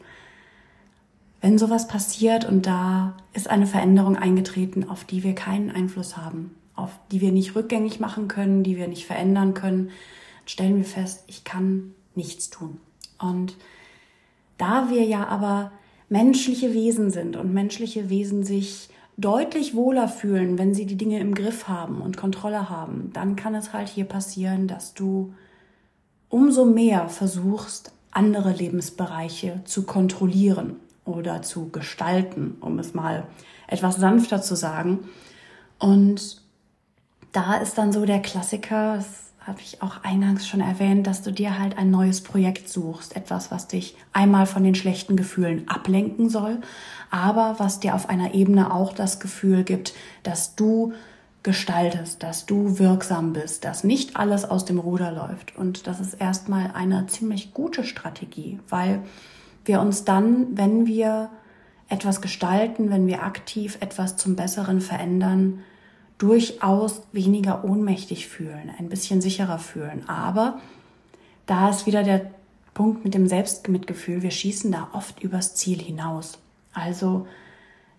wenn 1.41 1.59
sowas 1.59 1.89
passiert 1.89 2.45
und 2.45 2.67
da 2.67 3.15
ist 3.33 3.49
eine 3.49 3.67
Veränderung 3.67 4.17
eingetreten, 4.17 4.89
auf 4.89 5.05
die 5.05 5.23
wir 5.23 5.35
keinen 5.35 5.71
Einfluss 5.71 6.17
haben, 6.17 6.55
auf 6.75 6.99
die 7.11 7.21
wir 7.21 7.33
nicht 7.33 7.55
rückgängig 7.55 8.01
machen 8.01 8.29
können, 8.29 8.63
die 8.63 8.77
wir 8.77 8.89
nicht 8.89 9.07
verändern 9.07 9.55
können, 9.55 9.91
stellen 10.47 10.77
wir 10.77 10.85
fest, 10.85 11.25
ich 11.27 11.45
kann 11.45 11.95
nichts 12.15 12.51
tun. 12.51 12.79
Und 13.19 13.57
da 14.59 14.91
wir 14.91 15.05
ja 15.05 15.27
aber 15.29 15.73
menschliche 16.09 16.75
Wesen 16.75 17.11
sind 17.11 17.37
und 17.37 17.53
menschliche 17.53 18.11
Wesen 18.11 18.45
sich 18.45 18.89
deutlich 19.17 19.75
wohler 19.75 20.09
fühlen, 20.09 20.59
wenn 20.59 20.75
sie 20.75 20.87
die 20.87 20.97
Dinge 20.97 21.21
im 21.21 21.35
Griff 21.35 21.69
haben 21.69 22.01
und 22.01 22.17
Kontrolle 22.17 22.71
haben, 22.71 23.11
dann 23.13 23.37
kann 23.37 23.55
es 23.55 23.73
halt 23.73 23.89
hier 23.89 24.05
passieren, 24.05 24.69
dass 24.69 24.95
du 24.95 25.35
umso 26.29 26.65
mehr 26.65 27.09
versuchst, 27.09 27.93
andere 28.11 28.53
Lebensbereiche 28.53 29.61
zu 29.65 29.85
kontrollieren 29.85 30.77
oder 31.05 31.43
zu 31.43 31.71
gestalten, 31.71 32.57
um 32.61 32.79
es 32.79 32.95
mal 32.95 33.27
etwas 33.67 33.97
sanfter 33.97 34.43
zu 34.43 34.57
sagen. 34.57 35.09
Und 35.79 36.43
da 37.33 37.57
ist 37.57 37.79
dann 37.79 37.93
so 37.93 38.05
der 38.05 38.21
Klassiker, 38.21 38.97
das 38.97 39.07
habe 39.41 39.61
ich 39.63 39.83
auch 39.83 40.03
eingangs 40.03 40.47
schon 40.47 40.61
erwähnt, 40.61 41.07
dass 41.07 41.23
du 41.23 41.33
dir 41.33 41.59
halt 41.59 41.79
ein 41.79 41.91
neues 41.91 42.21
Projekt 42.21 42.69
suchst, 42.69 43.17
etwas, 43.17 43.51
was 43.51 43.67
dich 43.67 43.97
einmal 44.13 44.47
von 44.47 44.63
den 44.63 44.75
schlechten 44.75 45.17
Gefühlen 45.17 45.67
ablenken 45.69 46.29
soll, 46.29 46.59
aber 47.11 47.55
was 47.59 47.81
dir 47.81 47.95
auf 47.95 48.11
einer 48.11 48.35
Ebene 48.35 48.73
auch 48.75 48.93
das 48.93 49.21
Gefühl 49.21 49.65
gibt, 49.65 49.95
dass 50.23 50.55
du 50.55 50.93
gestaltest, 51.49 52.23
dass 52.23 52.45
du 52.45 52.79
wirksam 52.79 53.33
bist, 53.33 53.65
dass 53.65 53.83
nicht 53.83 54.17
alles 54.17 54.45
aus 54.45 54.67
dem 54.67 54.79
Ruder 54.79 55.11
läuft. 55.11 55.57
Und 55.57 55.87
das 55.87 55.99
ist 55.99 56.13
erstmal 56.13 56.73
eine 56.75 57.07
ziemlich 57.07 57.55
gute 57.55 57.85
Strategie, 57.85 58.59
weil 58.69 59.01
wir 59.65 59.81
uns 59.81 60.05
dann, 60.05 60.59
wenn 60.59 60.87
wir 60.87 61.31
etwas 61.89 62.21
gestalten, 62.21 62.91
wenn 62.91 63.07
wir 63.07 63.23
aktiv 63.23 63.79
etwas 63.81 64.19
zum 64.19 64.37
Besseren 64.37 64.83
verändern, 64.83 65.61
durchaus 66.19 67.01
weniger 67.13 67.65
ohnmächtig 67.65 68.29
fühlen, 68.29 68.71
ein 68.79 68.91
bisschen 68.91 69.23
sicherer 69.23 69.59
fühlen. 69.59 70.07
Aber 70.07 70.61
da 71.47 71.71
ist 71.71 71.87
wieder 71.87 72.03
der 72.03 72.31
Punkt 72.75 73.07
mit 73.07 73.15
dem 73.15 73.27
Selbstmitgefühl, 73.27 74.21
wir 74.21 74.33
schießen 74.33 74.71
da 74.71 74.89
oft 74.93 75.23
übers 75.23 75.55
Ziel 75.55 75.79
hinaus. 75.79 76.39
Also 76.75 77.27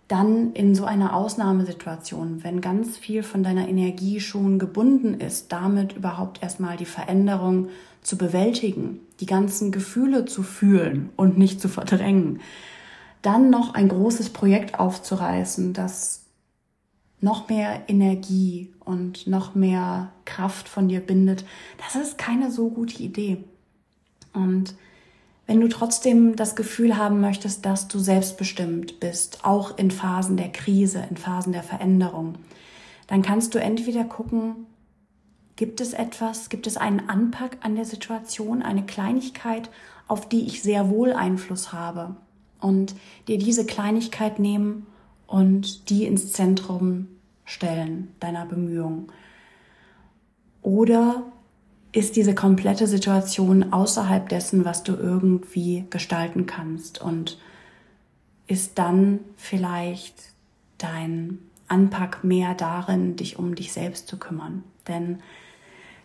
dann 0.09 0.53
in 0.53 0.73
so 0.73 0.85
einer 0.85 1.15
Ausnahmesituation, 1.15 2.43
wenn 2.43 2.61
ganz 2.61 2.97
viel 2.97 3.21
von 3.21 3.43
deiner 3.43 3.69
Energie 3.69 4.19
schon 4.19 4.57
gebunden 4.57 5.13
ist, 5.13 5.51
damit 5.51 5.93
überhaupt 5.93 6.41
erstmal 6.41 6.77
die 6.77 6.85
Veränderung 6.85 7.69
zu 8.01 8.17
bewältigen, 8.17 9.01
die 9.19 9.27
ganzen 9.27 9.71
Gefühle 9.71 10.25
zu 10.25 10.41
fühlen 10.41 11.09
und 11.15 11.37
nicht 11.37 11.61
zu 11.61 11.69
verdrängen, 11.69 12.41
dann 13.21 13.51
noch 13.51 13.75
ein 13.75 13.87
großes 13.87 14.31
Projekt 14.31 14.79
aufzureißen, 14.79 15.73
das 15.73 16.25
noch 17.21 17.47
mehr 17.47 17.83
Energie 17.87 18.73
und 18.79 19.27
noch 19.27 19.53
mehr 19.53 20.11
Kraft 20.25 20.67
von 20.67 20.87
dir 20.87 21.01
bindet, 21.01 21.45
das 21.77 21.95
ist 21.95 22.17
keine 22.17 22.49
so 22.49 22.69
gute 22.71 23.03
Idee. 23.03 23.43
Und 24.33 24.73
wenn 25.49 25.61
du 25.61 25.67
trotzdem 25.67 26.35
das 26.35 26.55
Gefühl 26.55 26.95
haben 26.95 27.21
möchtest, 27.21 27.65
dass 27.65 27.87
du 27.87 27.97
selbstbestimmt 27.97 28.99
bist, 28.99 29.45
auch 29.45 29.79
in 29.79 29.89
Phasen 29.89 30.37
der 30.37 30.49
Krise, 30.51 31.03
in 31.09 31.17
Phasen 31.17 31.53
der 31.53 31.63
Veränderung, 31.63 32.35
dann 33.07 33.23
kannst 33.23 33.55
du 33.55 33.59
entweder 33.59 34.03
gucken, 34.03 34.67
gibt 35.55 35.81
es 35.81 35.93
etwas, 35.93 36.49
gibt 36.49 36.67
es 36.67 36.77
einen 36.77 37.09
Anpack 37.09 37.57
an 37.61 37.73
der 37.73 37.85
Situation, 37.85 38.61
eine 38.61 38.85
Kleinigkeit, 38.85 39.71
auf 40.07 40.29
die 40.29 40.45
ich 40.45 40.61
sehr 40.61 40.91
wohl 40.91 41.13
Einfluss 41.13 41.73
habe 41.73 42.15
und 42.61 42.93
dir 43.27 43.39
diese 43.39 43.65
Kleinigkeit 43.65 44.37
nehmen 44.37 44.85
und 45.25 45.89
die 45.89 46.05
ins 46.05 46.31
Zentrum 46.31 47.07
stellen 47.43 48.09
deiner 48.19 48.45
Bemühungen. 48.45 49.07
Oder 50.61 51.23
ist 51.91 52.15
diese 52.15 52.35
komplette 52.35 52.87
Situation 52.87 53.73
außerhalb 53.73 54.29
dessen, 54.29 54.65
was 54.65 54.83
du 54.83 54.93
irgendwie 54.93 55.85
gestalten 55.89 56.45
kannst 56.45 57.01
und 57.01 57.39
ist 58.47 58.77
dann 58.77 59.19
vielleicht 59.37 60.15
dein 60.77 61.39
Anpack 61.67 62.23
mehr 62.23 62.53
darin, 62.55 63.15
dich 63.15 63.37
um 63.37 63.55
dich 63.55 63.71
selbst 63.71 64.07
zu 64.07 64.17
kümmern. 64.17 64.63
Denn 64.87 65.19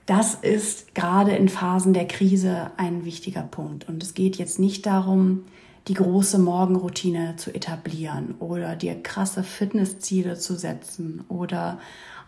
das 0.07 0.35
ist 0.35 0.95
gerade 0.95 1.33
in 1.33 1.49
Phasen 1.49 1.95
der 1.95 2.07
Krise 2.07 2.71
ein 2.77 3.05
wichtiger 3.05 3.43
Punkt. 3.43 3.89
Und 3.89 4.03
es 4.03 4.15
geht 4.15 4.37
jetzt 4.37 4.59
nicht 4.59 4.85
darum, 4.85 5.45
die 5.89 5.95
große 5.95 6.39
Morgenroutine 6.39 7.37
zu 7.37 7.55
etablieren 7.55 8.37
oder 8.39 8.75
dir 8.77 9.03
krasse 9.03 9.43
Fitnessziele 9.43 10.39
zu 10.39 10.57
setzen 10.57 11.25
oder 11.29 11.79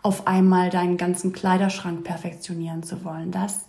auf 0.03 0.27
einmal 0.27 0.69
deinen 0.69 0.97
ganzen 0.97 1.33
Kleiderschrank 1.33 2.03
perfektionieren 2.03 2.83
zu 2.83 3.03
wollen. 3.03 3.31
Das 3.31 3.61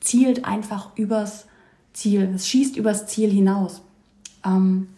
zielt 0.00 0.44
einfach 0.44 0.96
übers 0.96 1.46
Ziel, 1.92 2.32
es 2.34 2.48
schießt 2.48 2.76
übers 2.76 3.06
Ziel 3.06 3.30
hinaus. 3.30 3.82
Ähm, 4.44 4.88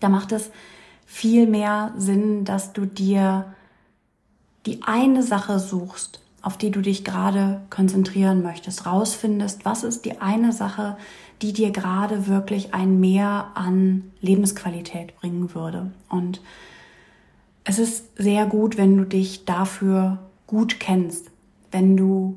da 0.00 0.08
macht 0.08 0.32
es 0.32 0.50
viel 1.06 1.46
mehr 1.46 1.94
Sinn, 1.96 2.44
dass 2.44 2.72
du 2.72 2.84
dir 2.84 3.54
die 4.66 4.82
eine 4.82 5.22
Sache 5.22 5.60
suchst, 5.60 6.20
auf 6.42 6.56
die 6.56 6.70
du 6.70 6.80
dich 6.80 7.04
gerade 7.04 7.62
konzentrieren 7.70 8.42
möchtest, 8.42 8.86
rausfindest, 8.86 9.64
was 9.64 9.84
ist 9.84 10.04
die 10.04 10.20
eine 10.20 10.52
Sache, 10.52 10.96
die 11.42 11.52
dir 11.52 11.70
gerade 11.70 12.26
wirklich 12.26 12.74
ein 12.74 13.00
Mehr 13.00 13.52
an 13.54 14.10
Lebensqualität 14.20 15.16
bringen 15.16 15.54
würde. 15.54 15.92
Und 16.08 16.40
es 17.64 17.78
ist 17.78 18.16
sehr 18.16 18.46
gut, 18.46 18.76
wenn 18.76 18.96
du 18.96 19.04
dich 19.04 19.44
dafür 19.44 20.18
gut 20.46 20.80
kennst, 20.80 21.30
wenn 21.70 21.96
du 21.96 22.36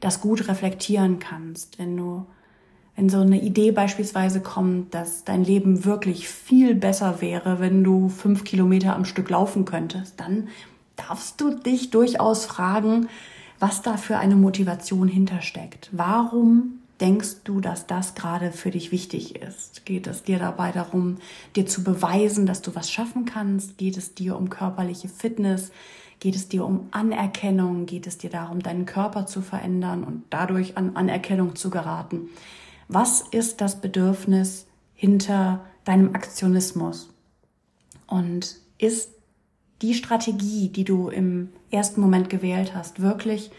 das 0.00 0.20
gut 0.20 0.48
reflektieren 0.48 1.18
kannst, 1.18 1.78
wenn 1.78 1.96
du 1.96 2.26
wenn 2.98 3.08
so 3.08 3.20
eine 3.20 3.40
Idee 3.40 3.70
beispielsweise 3.70 4.40
kommt, 4.40 4.92
dass 4.92 5.22
dein 5.22 5.44
Leben 5.44 5.84
wirklich 5.84 6.28
viel 6.28 6.74
besser 6.74 7.20
wäre, 7.20 7.60
wenn 7.60 7.84
du 7.84 8.08
fünf 8.08 8.42
Kilometer 8.42 8.96
am 8.96 9.04
Stück 9.04 9.30
laufen 9.30 9.64
könntest, 9.64 10.18
dann 10.18 10.48
darfst 10.96 11.40
du 11.40 11.54
dich 11.54 11.90
durchaus 11.90 12.44
fragen, 12.44 13.08
was 13.60 13.82
da 13.82 13.96
für 13.96 14.18
eine 14.18 14.34
Motivation 14.34 15.06
hintersteckt. 15.06 15.90
Warum 15.92 16.77
denkst 17.00 17.42
du, 17.44 17.60
dass 17.60 17.86
das 17.86 18.14
gerade 18.14 18.52
für 18.52 18.70
dich 18.70 18.92
wichtig 18.92 19.36
ist? 19.36 19.84
Geht 19.84 20.06
es 20.06 20.22
dir 20.22 20.38
dabei 20.38 20.72
darum, 20.72 21.18
dir 21.56 21.66
zu 21.66 21.84
beweisen, 21.84 22.46
dass 22.46 22.62
du 22.62 22.74
was 22.74 22.90
schaffen 22.90 23.24
kannst? 23.24 23.78
Geht 23.78 23.96
es 23.96 24.14
dir 24.14 24.36
um 24.36 24.50
körperliche 24.50 25.08
Fitness? 25.08 25.70
Geht 26.20 26.34
es 26.34 26.48
dir 26.48 26.64
um 26.64 26.88
Anerkennung? 26.90 27.86
Geht 27.86 28.06
es 28.06 28.18
dir 28.18 28.30
darum, 28.30 28.60
deinen 28.60 28.86
Körper 28.86 29.26
zu 29.26 29.40
verändern 29.40 30.02
und 30.02 30.24
dadurch 30.30 30.76
an 30.76 30.96
Anerkennung 30.96 31.54
zu 31.54 31.70
geraten? 31.70 32.28
Was 32.88 33.22
ist 33.30 33.60
das 33.60 33.80
Bedürfnis 33.80 34.66
hinter 34.94 35.64
deinem 35.84 36.14
Aktionismus? 36.14 37.10
Und 38.06 38.56
ist 38.78 39.10
die 39.82 39.94
Strategie, 39.94 40.70
die 40.70 40.84
du 40.84 41.08
im 41.08 41.50
ersten 41.70 42.00
Moment 42.00 42.30
gewählt 42.30 42.74
hast, 42.74 43.00
wirklich 43.00 43.50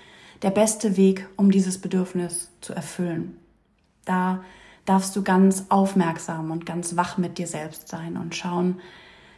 der 0.42 0.52
beste 0.52 0.98
Weg, 0.98 1.28
um 1.36 1.52
dieses 1.52 1.80
Bedürfnis 1.80 2.50
zu 2.62 2.74
erfüllen? 2.74 3.38
Da 4.06 4.44
darfst 4.86 5.16
du 5.16 5.24
ganz 5.24 5.66
aufmerksam 5.70 6.52
und 6.52 6.66
ganz 6.66 6.96
wach 6.96 7.18
mit 7.18 7.38
dir 7.38 7.48
selbst 7.48 7.90
sein 7.90 8.18
und 8.18 8.36
schauen, 8.36 8.80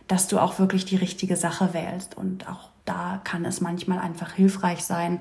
dass 0.07 0.27
du 0.27 0.39
auch 0.39 0.59
wirklich 0.59 0.85
die 0.85 0.95
richtige 0.95 1.35
Sache 1.35 1.73
wählst 1.73 2.17
und 2.17 2.47
auch 2.49 2.69
da 2.85 3.21
kann 3.23 3.45
es 3.45 3.61
manchmal 3.61 3.99
einfach 3.99 4.33
hilfreich 4.33 4.83
sein, 4.83 5.19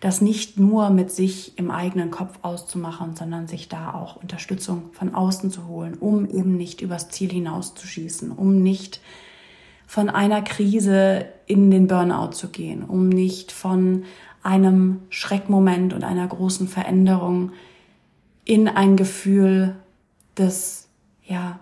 das 0.00 0.20
nicht 0.20 0.58
nur 0.58 0.90
mit 0.90 1.10
sich 1.10 1.56
im 1.58 1.70
eigenen 1.70 2.10
Kopf 2.10 2.38
auszumachen, 2.42 3.16
sondern 3.16 3.48
sich 3.48 3.68
da 3.68 3.94
auch 3.94 4.16
Unterstützung 4.16 4.90
von 4.92 5.14
außen 5.14 5.50
zu 5.50 5.66
holen, 5.66 5.94
um 5.94 6.28
eben 6.28 6.56
nicht 6.56 6.80
übers 6.80 7.08
Ziel 7.08 7.30
hinauszuschießen, 7.30 8.30
um 8.30 8.62
nicht 8.62 9.00
von 9.86 10.10
einer 10.10 10.42
Krise 10.42 11.26
in 11.46 11.70
den 11.70 11.86
Burnout 11.86 12.32
zu 12.32 12.48
gehen, 12.50 12.84
um 12.84 13.08
nicht 13.08 13.52
von 13.52 14.04
einem 14.42 15.00
Schreckmoment 15.10 15.92
und 15.92 16.04
einer 16.04 16.26
großen 16.26 16.68
Veränderung 16.68 17.52
in 18.44 18.68
ein 18.68 18.96
Gefühl 18.96 19.76
des, 20.36 20.88
ja, 21.24 21.58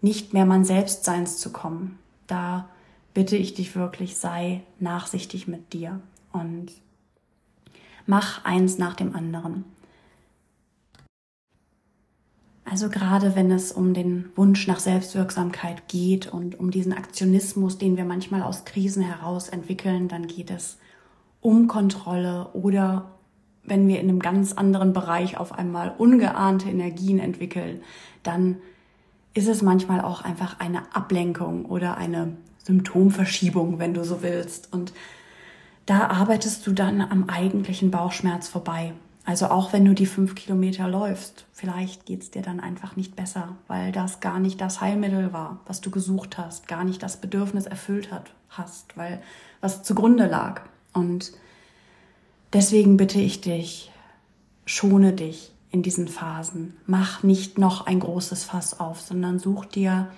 nicht 0.00 0.32
mehr 0.32 0.46
man 0.46 0.64
selbst 0.64 1.04
Seins 1.04 1.38
zu 1.38 1.52
kommen. 1.52 1.98
Da 2.26 2.68
bitte 3.14 3.36
ich 3.36 3.54
dich 3.54 3.74
wirklich, 3.74 4.16
sei 4.16 4.62
nachsichtig 4.78 5.48
mit 5.48 5.72
dir 5.72 6.00
und 6.32 6.70
mach 8.06 8.44
eins 8.44 8.78
nach 8.78 8.94
dem 8.94 9.16
anderen. 9.16 9.64
Also 12.64 12.88
gerade 12.88 13.36
wenn 13.36 13.50
es 13.52 13.70
um 13.70 13.94
den 13.94 14.30
Wunsch 14.34 14.66
nach 14.66 14.80
Selbstwirksamkeit 14.80 15.86
geht 15.88 16.26
und 16.26 16.58
um 16.58 16.72
diesen 16.72 16.92
Aktionismus, 16.92 17.78
den 17.78 17.96
wir 17.96 18.04
manchmal 18.04 18.42
aus 18.42 18.64
Krisen 18.64 19.02
heraus 19.02 19.48
entwickeln, 19.48 20.08
dann 20.08 20.26
geht 20.26 20.50
es 20.50 20.78
um 21.40 21.68
Kontrolle 21.68 22.48
oder 22.52 23.10
wenn 23.64 23.88
wir 23.88 24.00
in 24.00 24.08
einem 24.08 24.20
ganz 24.20 24.52
anderen 24.52 24.92
Bereich 24.92 25.38
auf 25.38 25.52
einmal 25.52 25.92
ungeahnte 25.98 26.68
Energien 26.68 27.18
entwickeln, 27.18 27.82
dann 28.22 28.56
ist 29.34 29.48
es 29.48 29.60
manchmal 29.60 30.00
auch 30.00 30.22
einfach 30.22 30.60
eine 30.60 30.94
Ablenkung 30.94 31.66
oder 31.66 31.96
eine 31.96 32.36
Symptomverschiebung, 32.64 33.78
wenn 33.78 33.94
du 33.94 34.04
so 34.04 34.22
willst. 34.22 34.72
Und 34.72 34.92
da 35.84 36.08
arbeitest 36.08 36.66
du 36.66 36.72
dann 36.72 37.00
am 37.00 37.28
eigentlichen 37.28 37.90
Bauchschmerz 37.90 38.48
vorbei. 38.48 38.92
Also 39.24 39.46
auch 39.46 39.72
wenn 39.72 39.84
du 39.84 39.92
die 39.92 40.06
fünf 40.06 40.36
Kilometer 40.36 40.88
läufst, 40.88 41.46
vielleicht 41.52 42.06
geht's 42.06 42.30
dir 42.30 42.42
dann 42.42 42.60
einfach 42.60 42.94
nicht 42.94 43.16
besser, 43.16 43.56
weil 43.66 43.90
das 43.90 44.20
gar 44.20 44.38
nicht 44.38 44.60
das 44.60 44.80
Heilmittel 44.80 45.32
war, 45.32 45.60
was 45.66 45.80
du 45.80 45.90
gesucht 45.90 46.38
hast, 46.38 46.68
gar 46.68 46.84
nicht 46.84 47.02
das 47.02 47.20
Bedürfnis 47.20 47.66
erfüllt 47.66 48.12
hat, 48.12 48.30
hast, 48.48 48.96
weil 48.96 49.20
was 49.60 49.82
zugrunde 49.82 50.26
lag. 50.26 50.62
Und 50.96 51.32
deswegen 52.52 52.96
bitte 52.96 53.20
ich 53.20 53.42
dich, 53.42 53.92
schone 54.64 55.12
dich 55.12 55.52
in 55.70 55.82
diesen 55.82 56.08
Phasen. 56.08 56.74
Mach 56.86 57.22
nicht 57.22 57.58
noch 57.58 57.86
ein 57.86 58.00
großes 58.00 58.44
Fass 58.44 58.80
auf, 58.80 59.00
sondern 59.00 59.38
such 59.38 59.66
dir 59.66 60.08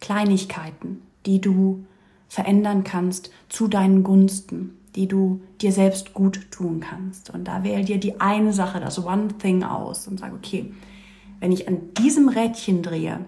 Kleinigkeiten, 0.00 1.02
die 1.24 1.40
du 1.40 1.84
verändern 2.28 2.82
kannst 2.82 3.30
zu 3.48 3.68
deinen 3.68 4.02
Gunsten, 4.02 4.76
die 4.96 5.06
du 5.06 5.40
dir 5.60 5.70
selbst 5.70 6.14
gut 6.14 6.50
tun 6.50 6.80
kannst. 6.80 7.30
Und 7.30 7.44
da 7.44 7.62
wähl 7.62 7.84
dir 7.84 7.98
die 7.98 8.20
eine 8.20 8.52
Sache, 8.52 8.80
das 8.80 9.02
One 9.04 9.28
Thing 9.38 9.62
aus 9.62 10.08
und 10.08 10.18
sag, 10.18 10.34
okay, 10.34 10.72
wenn 11.38 11.52
ich 11.52 11.68
an 11.68 11.94
diesem 11.94 12.28
Rädchen 12.28 12.82
drehe, 12.82 13.24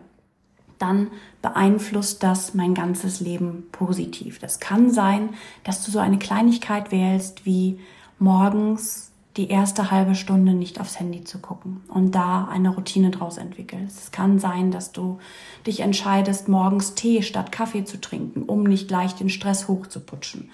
dann 0.78 1.08
beeinflusst 1.42 2.22
das 2.22 2.54
mein 2.54 2.74
ganzes 2.74 3.20
Leben 3.20 3.64
positiv. 3.72 4.38
Das 4.38 4.60
kann 4.60 4.90
sein, 4.90 5.30
dass 5.64 5.84
du 5.84 5.90
so 5.90 5.98
eine 5.98 6.18
Kleinigkeit 6.18 6.92
wählst 6.92 7.46
wie 7.46 7.78
morgens 8.18 9.12
die 9.36 9.48
erste 9.48 9.90
halbe 9.90 10.14
Stunde 10.14 10.54
nicht 10.54 10.80
aufs 10.80 10.98
Handy 10.98 11.24
zu 11.24 11.38
gucken 11.38 11.82
und 11.88 12.14
da 12.14 12.46
eine 12.46 12.70
Routine 12.70 13.10
draus 13.10 13.36
entwickelst. 13.36 13.98
Es 13.98 14.10
kann 14.10 14.38
sein, 14.38 14.70
dass 14.70 14.92
du 14.92 15.18
dich 15.66 15.80
entscheidest, 15.80 16.48
morgens 16.48 16.94
Tee 16.94 17.22
statt 17.22 17.52
Kaffee 17.52 17.84
zu 17.84 18.00
trinken, 18.00 18.44
um 18.44 18.62
nicht 18.62 18.88
gleich 18.88 19.14
den 19.14 19.28
Stress 19.28 19.68
hochzuputschen. 19.68 20.50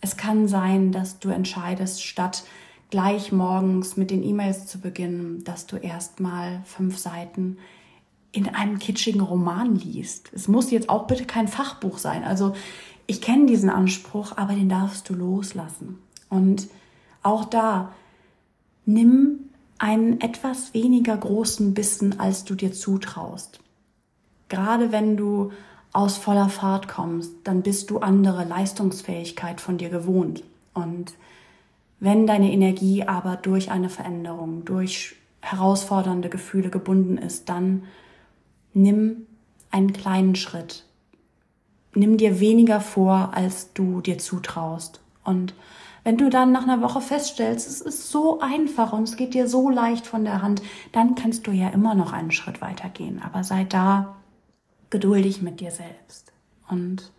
Es 0.00 0.16
kann 0.16 0.48
sein, 0.48 0.92
dass 0.92 1.18
du 1.18 1.28
entscheidest, 1.28 2.02
statt 2.02 2.44
gleich 2.90 3.32
morgens 3.32 3.96
mit 3.96 4.10
den 4.10 4.22
E-Mails 4.22 4.66
zu 4.66 4.80
beginnen, 4.80 5.44
dass 5.44 5.66
du 5.66 5.76
erstmal 5.76 6.62
fünf 6.64 6.98
Seiten 6.98 7.58
in 8.36 8.54
einem 8.54 8.78
kitschigen 8.78 9.22
Roman 9.22 9.76
liest. 9.76 10.30
Es 10.34 10.46
muss 10.46 10.70
jetzt 10.70 10.90
auch 10.90 11.06
bitte 11.06 11.24
kein 11.24 11.48
Fachbuch 11.48 11.96
sein. 11.96 12.22
Also 12.22 12.54
ich 13.06 13.22
kenne 13.22 13.46
diesen 13.46 13.70
Anspruch, 13.70 14.36
aber 14.36 14.52
den 14.52 14.68
darfst 14.68 15.08
du 15.08 15.14
loslassen. 15.14 15.98
Und 16.28 16.68
auch 17.22 17.46
da 17.46 17.92
nimm 18.84 19.38
einen 19.78 20.20
etwas 20.20 20.74
weniger 20.74 21.16
großen 21.16 21.72
Bissen, 21.72 22.20
als 22.20 22.44
du 22.44 22.54
dir 22.54 22.72
zutraust. 22.72 23.60
Gerade 24.48 24.92
wenn 24.92 25.16
du 25.16 25.52
aus 25.92 26.18
voller 26.18 26.50
Fahrt 26.50 26.88
kommst, 26.88 27.32
dann 27.44 27.62
bist 27.62 27.88
du 27.88 28.00
andere 28.00 28.44
Leistungsfähigkeit 28.44 29.62
von 29.62 29.78
dir 29.78 29.88
gewohnt. 29.88 30.44
Und 30.74 31.14
wenn 32.00 32.26
deine 32.26 32.52
Energie 32.52 33.04
aber 33.04 33.36
durch 33.36 33.70
eine 33.70 33.88
Veränderung, 33.88 34.66
durch 34.66 35.16
herausfordernde 35.40 36.28
Gefühle 36.28 36.68
gebunden 36.68 37.16
ist, 37.16 37.48
dann 37.48 37.84
nimm 38.76 39.26
einen 39.70 39.92
kleinen 39.92 40.36
Schritt. 40.36 40.84
Nimm 41.94 42.18
dir 42.18 42.40
weniger 42.40 42.80
vor, 42.80 43.30
als 43.32 43.72
du 43.72 44.02
dir 44.02 44.18
zutraust. 44.18 45.00
Und 45.24 45.54
wenn 46.04 46.18
du 46.18 46.28
dann 46.28 46.52
nach 46.52 46.64
einer 46.64 46.82
Woche 46.82 47.00
feststellst, 47.00 47.66
es 47.66 47.80
ist 47.80 48.10
so 48.10 48.38
einfach 48.40 48.92
und 48.92 49.04
es 49.04 49.16
geht 49.16 49.34
dir 49.34 49.48
so 49.48 49.70
leicht 49.70 50.06
von 50.06 50.24
der 50.24 50.42
Hand, 50.42 50.62
dann 50.92 51.14
kannst 51.14 51.46
du 51.46 51.52
ja 51.52 51.70
immer 51.70 51.94
noch 51.94 52.12
einen 52.12 52.30
Schritt 52.30 52.60
weiter 52.60 52.90
gehen. 52.90 53.20
Aber 53.24 53.42
sei 53.44 53.64
da 53.64 54.16
geduldig 54.90 55.42
mit 55.42 55.60
dir 55.60 55.70
selbst 55.70 56.32
und 56.68 57.10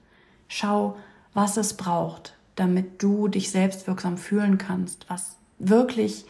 schau, 0.47 0.95
was 1.33 1.57
es 1.57 1.75
braucht, 1.75 2.37
damit 2.55 3.01
du 3.01 3.27
dich 3.27 3.51
selbstwirksam 3.51 4.17
fühlen 4.17 4.57
kannst, 4.57 5.09
was 5.09 5.37
wirklich 5.57 6.25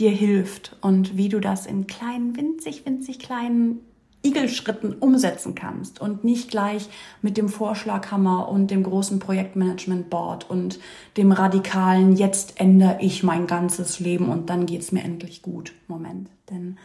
dir 0.00 0.10
hilft 0.10 0.76
und 0.80 1.16
wie 1.16 1.28
du 1.28 1.38
das 1.38 1.66
in 1.66 1.86
kleinen, 1.86 2.36
winzig, 2.36 2.84
winzig 2.86 3.18
kleinen 3.18 3.80
Igelschritten 4.24 4.94
umsetzen 4.94 5.54
kannst 5.54 6.00
und 6.00 6.24
nicht 6.24 6.50
gleich 6.50 6.88
mit 7.22 7.36
dem 7.36 7.48
Vorschlaghammer 7.48 8.48
und 8.48 8.70
dem 8.70 8.82
großen 8.82 9.18
Projektmanagement 9.18 10.10
Board 10.10 10.48
und 10.48 10.80
dem 11.16 11.30
radikalen 11.30 12.16
jetzt 12.16 12.60
ändere 12.60 12.98
ich 13.00 13.22
mein 13.22 13.46
ganzes 13.46 14.00
Leben 14.00 14.28
und 14.28 14.50
dann 14.50 14.66
geht's 14.66 14.92
mir 14.92 15.02
endlich 15.02 15.42
gut 15.42 15.72
Moment, 15.86 16.28
denn 16.50 16.78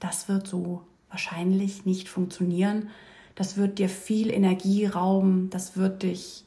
das 0.00 0.28
wird 0.28 0.46
so 0.46 0.82
wahrscheinlich 1.08 1.86
nicht 1.86 2.08
funktionieren. 2.08 2.88
Das 3.36 3.56
wird 3.56 3.78
dir 3.78 3.88
viel 3.88 4.30
Energie 4.30 4.86
rauben, 4.86 5.48
das 5.50 5.76
wird 5.76 6.02
dich 6.02 6.44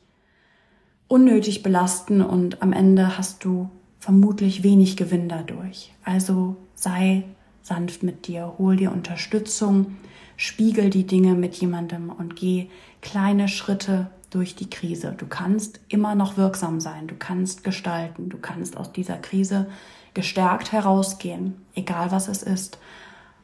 unnötig 1.08 1.64
belasten 1.64 2.22
und 2.22 2.62
am 2.62 2.74
Ende 2.74 3.18
hast 3.18 3.46
du 3.46 3.70
vermutlich 4.00 4.64
wenig 4.64 4.98
Gewinn 4.98 5.30
dadurch. 5.30 5.94
Also 6.04 6.58
sei 6.76 7.24
sanft 7.68 8.02
mit 8.04 8.28
dir, 8.28 8.54
hol 8.58 8.78
dir 8.78 8.92
Unterstützung, 8.92 9.98
spiegel 10.38 10.90
die 10.90 11.06
Dinge 11.06 11.36
mit 11.36 11.56
jemandem 11.56 12.10
und 12.10 12.36
geh 12.36 12.70
kleine 13.02 13.48
Schritte 13.48 14.08
durch 14.30 14.56
die 14.56 14.70
Krise. 14.70 15.14
Du 15.18 15.28
kannst 15.28 15.80
immer 15.90 16.16
noch 16.16 16.38
wirksam 16.38 16.80
sein, 16.80 17.08
du 17.08 17.16
kannst 17.16 17.64
gestalten, 17.64 18.30
du 18.30 18.38
kannst 18.38 18.78
aus 18.78 18.92
dieser 18.92 19.18
Krise 19.18 19.68
gestärkt 20.14 20.72
herausgehen, 20.72 21.56
egal 21.76 22.12
was 22.12 22.28
es 22.28 22.44
ist. 22.44 22.80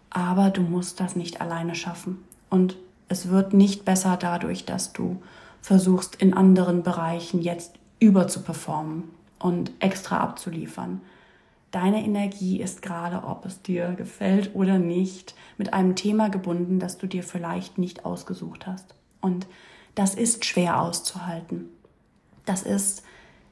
Aber 0.09 0.49
du 0.49 0.61
musst 0.61 0.99
das 0.99 1.15
nicht 1.15 1.41
alleine 1.41 1.75
schaffen. 1.75 2.23
Und 2.49 2.77
es 3.09 3.29
wird 3.29 3.53
nicht 3.53 3.85
besser 3.85 4.17
dadurch, 4.17 4.65
dass 4.65 4.93
du 4.93 5.21
versuchst, 5.61 6.15
in 6.15 6.33
anderen 6.33 6.83
Bereichen 6.83 7.41
jetzt 7.41 7.75
überzuperformen 7.99 9.03
und 9.39 9.71
extra 9.79 10.17
abzuliefern. 10.17 11.01
Deine 11.73 12.05
Energie 12.05 12.61
ist 12.61 12.83
gerade, 12.83 13.23
ob 13.23 13.47
es 13.47 13.63
dir 13.63 13.93
gefällt 13.93 14.53
oder 14.53 14.77
nicht, 14.77 15.33
mit 15.57 15.73
einem 15.73 15.95
Thema 15.95 16.29
gebunden, 16.29 16.77
das 16.77 16.99
du 16.99 17.07
dir 17.07 17.23
vielleicht 17.23 17.79
nicht 17.79 18.05
ausgesucht 18.05 18.67
hast. 18.67 18.93
Und 19.21 19.47
das 19.95 20.13
ist 20.13 20.45
schwer 20.45 20.79
auszuhalten. 20.79 21.65
Das 22.45 22.61
ist 22.61 23.01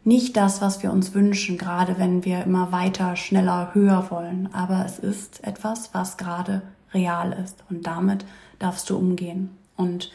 nicht 0.03 0.37
das, 0.37 0.61
was 0.61 0.83
wir 0.83 0.91
uns 0.91 1.15
wünschen, 1.15 1.57
gerade 1.57 1.97
wenn 1.97 2.23
wir 2.23 2.43
immer 2.43 2.71
weiter, 2.71 3.15
schneller, 3.15 3.73
höher 3.73 4.11
wollen. 4.11 4.53
Aber 4.53 4.85
es 4.85 4.99
ist 4.99 5.43
etwas, 5.43 5.95
was 5.95 6.17
gerade 6.17 6.61
real 6.93 7.33
ist. 7.33 7.63
Und 7.71 7.87
damit 7.87 8.23
darfst 8.59 8.87
du 8.91 8.97
umgehen. 8.97 9.49
Und 9.75 10.11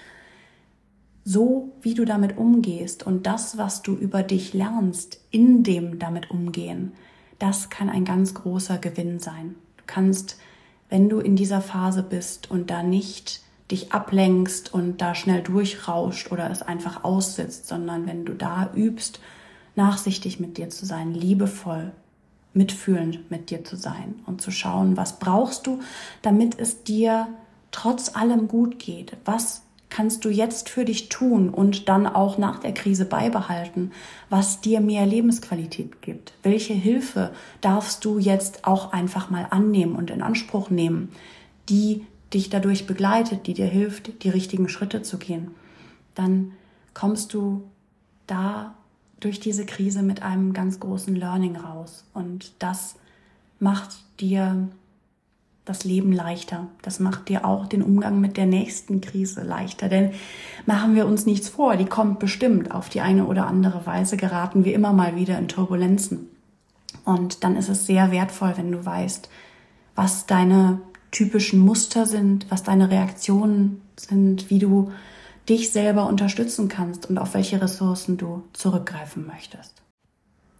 so 1.24 1.72
wie 1.82 1.94
du 1.94 2.04
damit 2.04 2.38
umgehst 2.38 3.04
und 3.04 3.26
das, 3.26 3.58
was 3.58 3.82
du 3.82 3.96
über 3.96 4.22
dich 4.22 4.54
lernst, 4.54 5.18
in 5.32 5.64
dem 5.64 5.98
damit 5.98 6.30
umgehen, 6.30 6.92
das 7.38 7.70
kann 7.70 7.88
ein 7.88 8.04
ganz 8.04 8.34
großer 8.34 8.78
Gewinn 8.78 9.18
sein. 9.18 9.54
Du 9.76 9.84
kannst, 9.86 10.38
wenn 10.88 11.08
du 11.08 11.20
in 11.20 11.36
dieser 11.36 11.60
Phase 11.60 12.02
bist 12.02 12.50
und 12.50 12.70
da 12.70 12.82
nicht 12.82 13.40
dich 13.70 13.92
ablenkst 13.92 14.72
und 14.72 15.00
da 15.02 15.14
schnell 15.14 15.42
durchrauscht 15.42 16.30
oder 16.30 16.50
es 16.50 16.62
einfach 16.62 17.04
aussitzt, 17.04 17.66
sondern 17.66 18.06
wenn 18.06 18.24
du 18.24 18.34
da 18.34 18.70
übst, 18.74 19.20
nachsichtig 19.74 20.40
mit 20.40 20.56
dir 20.56 20.70
zu 20.70 20.86
sein, 20.86 21.12
liebevoll, 21.12 21.92
mitfühlend 22.54 23.30
mit 23.30 23.50
dir 23.50 23.64
zu 23.64 23.76
sein 23.76 24.14
und 24.24 24.40
zu 24.40 24.50
schauen, 24.50 24.96
was 24.96 25.18
brauchst 25.18 25.66
du, 25.66 25.80
damit 26.22 26.58
es 26.58 26.84
dir 26.84 27.28
trotz 27.70 28.16
allem 28.16 28.48
gut 28.48 28.78
geht? 28.78 29.16
Was 29.24 29.62
kannst 29.96 30.26
du 30.26 30.28
jetzt 30.28 30.68
für 30.68 30.84
dich 30.84 31.08
tun 31.08 31.48
und 31.48 31.88
dann 31.88 32.06
auch 32.06 32.36
nach 32.36 32.58
der 32.58 32.74
Krise 32.74 33.06
beibehalten, 33.06 33.92
was 34.28 34.60
dir 34.60 34.82
mehr 34.82 35.06
Lebensqualität 35.06 36.02
gibt? 36.02 36.34
Welche 36.42 36.74
Hilfe 36.74 37.32
darfst 37.62 38.04
du 38.04 38.18
jetzt 38.18 38.66
auch 38.66 38.92
einfach 38.92 39.30
mal 39.30 39.46
annehmen 39.48 39.96
und 39.96 40.10
in 40.10 40.20
Anspruch 40.20 40.68
nehmen, 40.68 41.12
die 41.70 42.04
dich 42.34 42.50
dadurch 42.50 42.86
begleitet, 42.86 43.46
die 43.46 43.54
dir 43.54 43.64
hilft, 43.64 44.22
die 44.22 44.28
richtigen 44.28 44.68
Schritte 44.68 45.00
zu 45.00 45.16
gehen? 45.16 45.52
Dann 46.14 46.52
kommst 46.92 47.32
du 47.32 47.62
da 48.26 48.74
durch 49.18 49.40
diese 49.40 49.64
Krise 49.64 50.02
mit 50.02 50.20
einem 50.20 50.52
ganz 50.52 50.78
großen 50.78 51.16
Learning 51.16 51.56
raus 51.56 52.04
und 52.12 52.52
das 52.58 52.96
macht 53.60 53.96
dir 54.20 54.68
das 55.66 55.84
Leben 55.84 56.12
leichter. 56.12 56.68
Das 56.80 57.00
macht 57.00 57.28
dir 57.28 57.44
auch 57.44 57.66
den 57.66 57.82
Umgang 57.82 58.20
mit 58.20 58.36
der 58.36 58.46
nächsten 58.46 59.00
Krise 59.02 59.42
leichter. 59.42 59.88
Denn 59.88 60.12
machen 60.64 60.94
wir 60.94 61.06
uns 61.06 61.26
nichts 61.26 61.48
vor, 61.48 61.76
die 61.76 61.84
kommt 61.84 62.20
bestimmt. 62.20 62.70
Auf 62.70 62.88
die 62.88 63.02
eine 63.02 63.26
oder 63.26 63.46
andere 63.46 63.84
Weise 63.84 64.16
geraten 64.16 64.64
wir 64.64 64.72
immer 64.72 64.92
mal 64.92 65.16
wieder 65.16 65.36
in 65.38 65.48
Turbulenzen. 65.48 66.28
Und 67.04 67.44
dann 67.44 67.56
ist 67.56 67.68
es 67.68 67.84
sehr 67.84 68.12
wertvoll, 68.12 68.54
wenn 68.56 68.72
du 68.72 68.86
weißt, 68.86 69.28
was 69.96 70.26
deine 70.26 70.80
typischen 71.10 71.58
Muster 71.58 72.06
sind, 72.06 72.46
was 72.48 72.62
deine 72.62 72.90
Reaktionen 72.90 73.82
sind, 73.96 74.50
wie 74.50 74.60
du 74.60 74.92
dich 75.48 75.70
selber 75.70 76.06
unterstützen 76.06 76.68
kannst 76.68 77.10
und 77.10 77.18
auf 77.18 77.34
welche 77.34 77.60
Ressourcen 77.60 78.16
du 78.16 78.44
zurückgreifen 78.52 79.26
möchtest. 79.26 79.82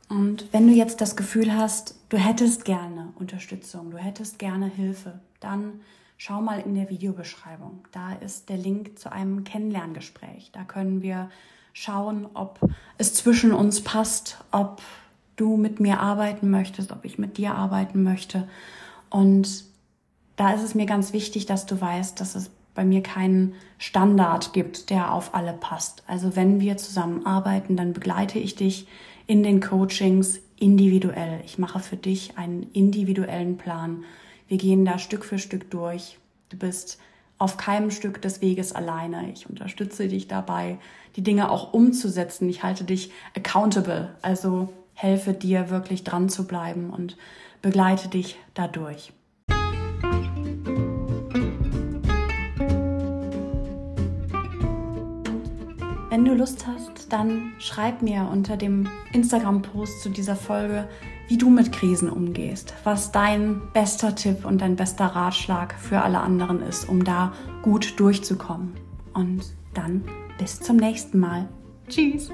Und 0.09 0.53
wenn 0.53 0.66
du 0.66 0.73
jetzt 0.73 1.01
das 1.01 1.16
Gefühl 1.16 1.57
hast, 1.57 1.97
du 2.09 2.16
hättest 2.16 2.64
gerne 2.64 3.12
Unterstützung, 3.16 3.90
du 3.90 3.99
hättest 3.99 4.38
gerne 4.38 4.66
Hilfe, 4.66 5.21
dann 5.40 5.81
schau 6.16 6.40
mal 6.40 6.61
in 6.61 6.75
der 6.75 6.90
Videobeschreibung. 6.90 7.85
Da 7.92 8.12
ist 8.12 8.49
der 8.49 8.57
Link 8.57 8.99
zu 8.99 9.11
einem 9.11 9.45
Kennenlerngespräch. 9.45 10.51
Da 10.53 10.64
können 10.64 11.03
wir 11.03 11.29
schauen, 11.73 12.27
ob 12.35 12.61
es 12.99 13.14
zwischen 13.14 13.53
uns 13.53 13.83
passt, 13.83 14.38
ob 14.53 14.81
du 15.37 15.57
mit 15.57 15.81
mir 15.81 16.01
arbeiten 16.01 16.51
möchtest, 16.51 16.92
ob 16.92 17.05
ich 17.05 17.19
mit 17.19 17.37
dir 17.37 17.55
arbeiten 17.55 18.03
möchte. 18.03 18.49
Und 19.11 19.64
da 20.37 20.53
ist 20.53 20.62
es 20.62 20.75
mir 20.75 20.87
ganz 20.87 21.12
wichtig, 21.12 21.47
dass 21.47 21.66
du 21.66 21.81
weißt, 21.81 22.19
dass 22.21 22.35
es 22.35 22.51
bei 22.75 22.85
mir 22.85 23.03
keinen 23.03 23.55
Standard 23.79 24.53
gibt, 24.53 24.90
der 24.90 25.12
auf 25.12 25.35
alle 25.35 25.53
passt. 25.53 26.03
Also 26.07 26.37
wenn 26.37 26.61
wir 26.61 26.77
zusammen 26.77 27.27
arbeiten, 27.27 27.77
dann 27.77 27.92
begleite 27.92 28.38
ich 28.38 28.55
dich 28.55 28.87
in 29.27 29.43
den 29.43 29.61
Coachings 29.61 30.41
individuell. 30.59 31.41
Ich 31.45 31.59
mache 31.59 31.81
für 31.81 31.97
dich 31.97 32.39
einen 32.39 32.65
individuellen 32.73 33.57
Plan. 33.57 34.05
Wir 34.49 34.59
gehen 34.59 34.85
da 34.85 34.99
Stück 34.99 35.25
für 35.25 35.39
Stück 35.39 35.71
durch. 35.71 36.19
Du 36.49 36.57
bist 36.57 36.99
auf 37.39 37.57
keinem 37.57 37.91
Stück 37.91 38.23
des 38.23 38.41
Weges 38.41 38.73
alleine. 38.73 39.31
Ich 39.31 39.49
unterstütze 39.49 40.09
dich 40.09 40.29
dabei, 40.29 40.79
die 41.17 41.23
Dinge 41.23 41.51
auch 41.51 41.73
umzusetzen. 41.73 42.49
Ich 42.49 42.62
halte 42.62 42.85
dich 42.85 43.11
accountable, 43.37 44.15
also 44.23 44.73
helfe 44.95 45.35
dir 45.35 45.69
wirklich 45.71 46.05
dran 46.05 46.29
zu 46.29 46.47
bleiben 46.47 46.91
und 46.91 47.17
begleite 47.61 48.09
dich 48.09 48.39
dadurch. 48.55 49.12
Wenn 56.16 56.24
du 56.24 56.33
Lust 56.33 56.66
hast, 56.66 57.12
dann 57.12 57.52
schreib 57.59 58.00
mir 58.00 58.26
unter 58.33 58.57
dem 58.57 58.88
Instagram-Post 59.12 60.00
zu 60.00 60.09
dieser 60.09 60.35
Folge, 60.35 60.88
wie 61.29 61.37
du 61.37 61.50
mit 61.50 61.72
Krisen 61.72 62.09
umgehst, 62.09 62.72
was 62.85 63.12
dein 63.12 63.61
bester 63.74 64.14
Tipp 64.14 64.46
und 64.46 64.62
dein 64.62 64.76
bester 64.76 65.05
Ratschlag 65.05 65.74
für 65.74 66.00
alle 66.00 66.20
anderen 66.20 66.62
ist, 66.62 66.88
um 66.88 67.05
da 67.05 67.35
gut 67.61 68.00
durchzukommen. 68.00 68.72
Und 69.12 69.42
dann 69.74 70.05
bis 70.38 70.59
zum 70.59 70.79
nächsten 70.79 71.20
Mal. 71.20 71.50
Tschüss! 71.87 72.31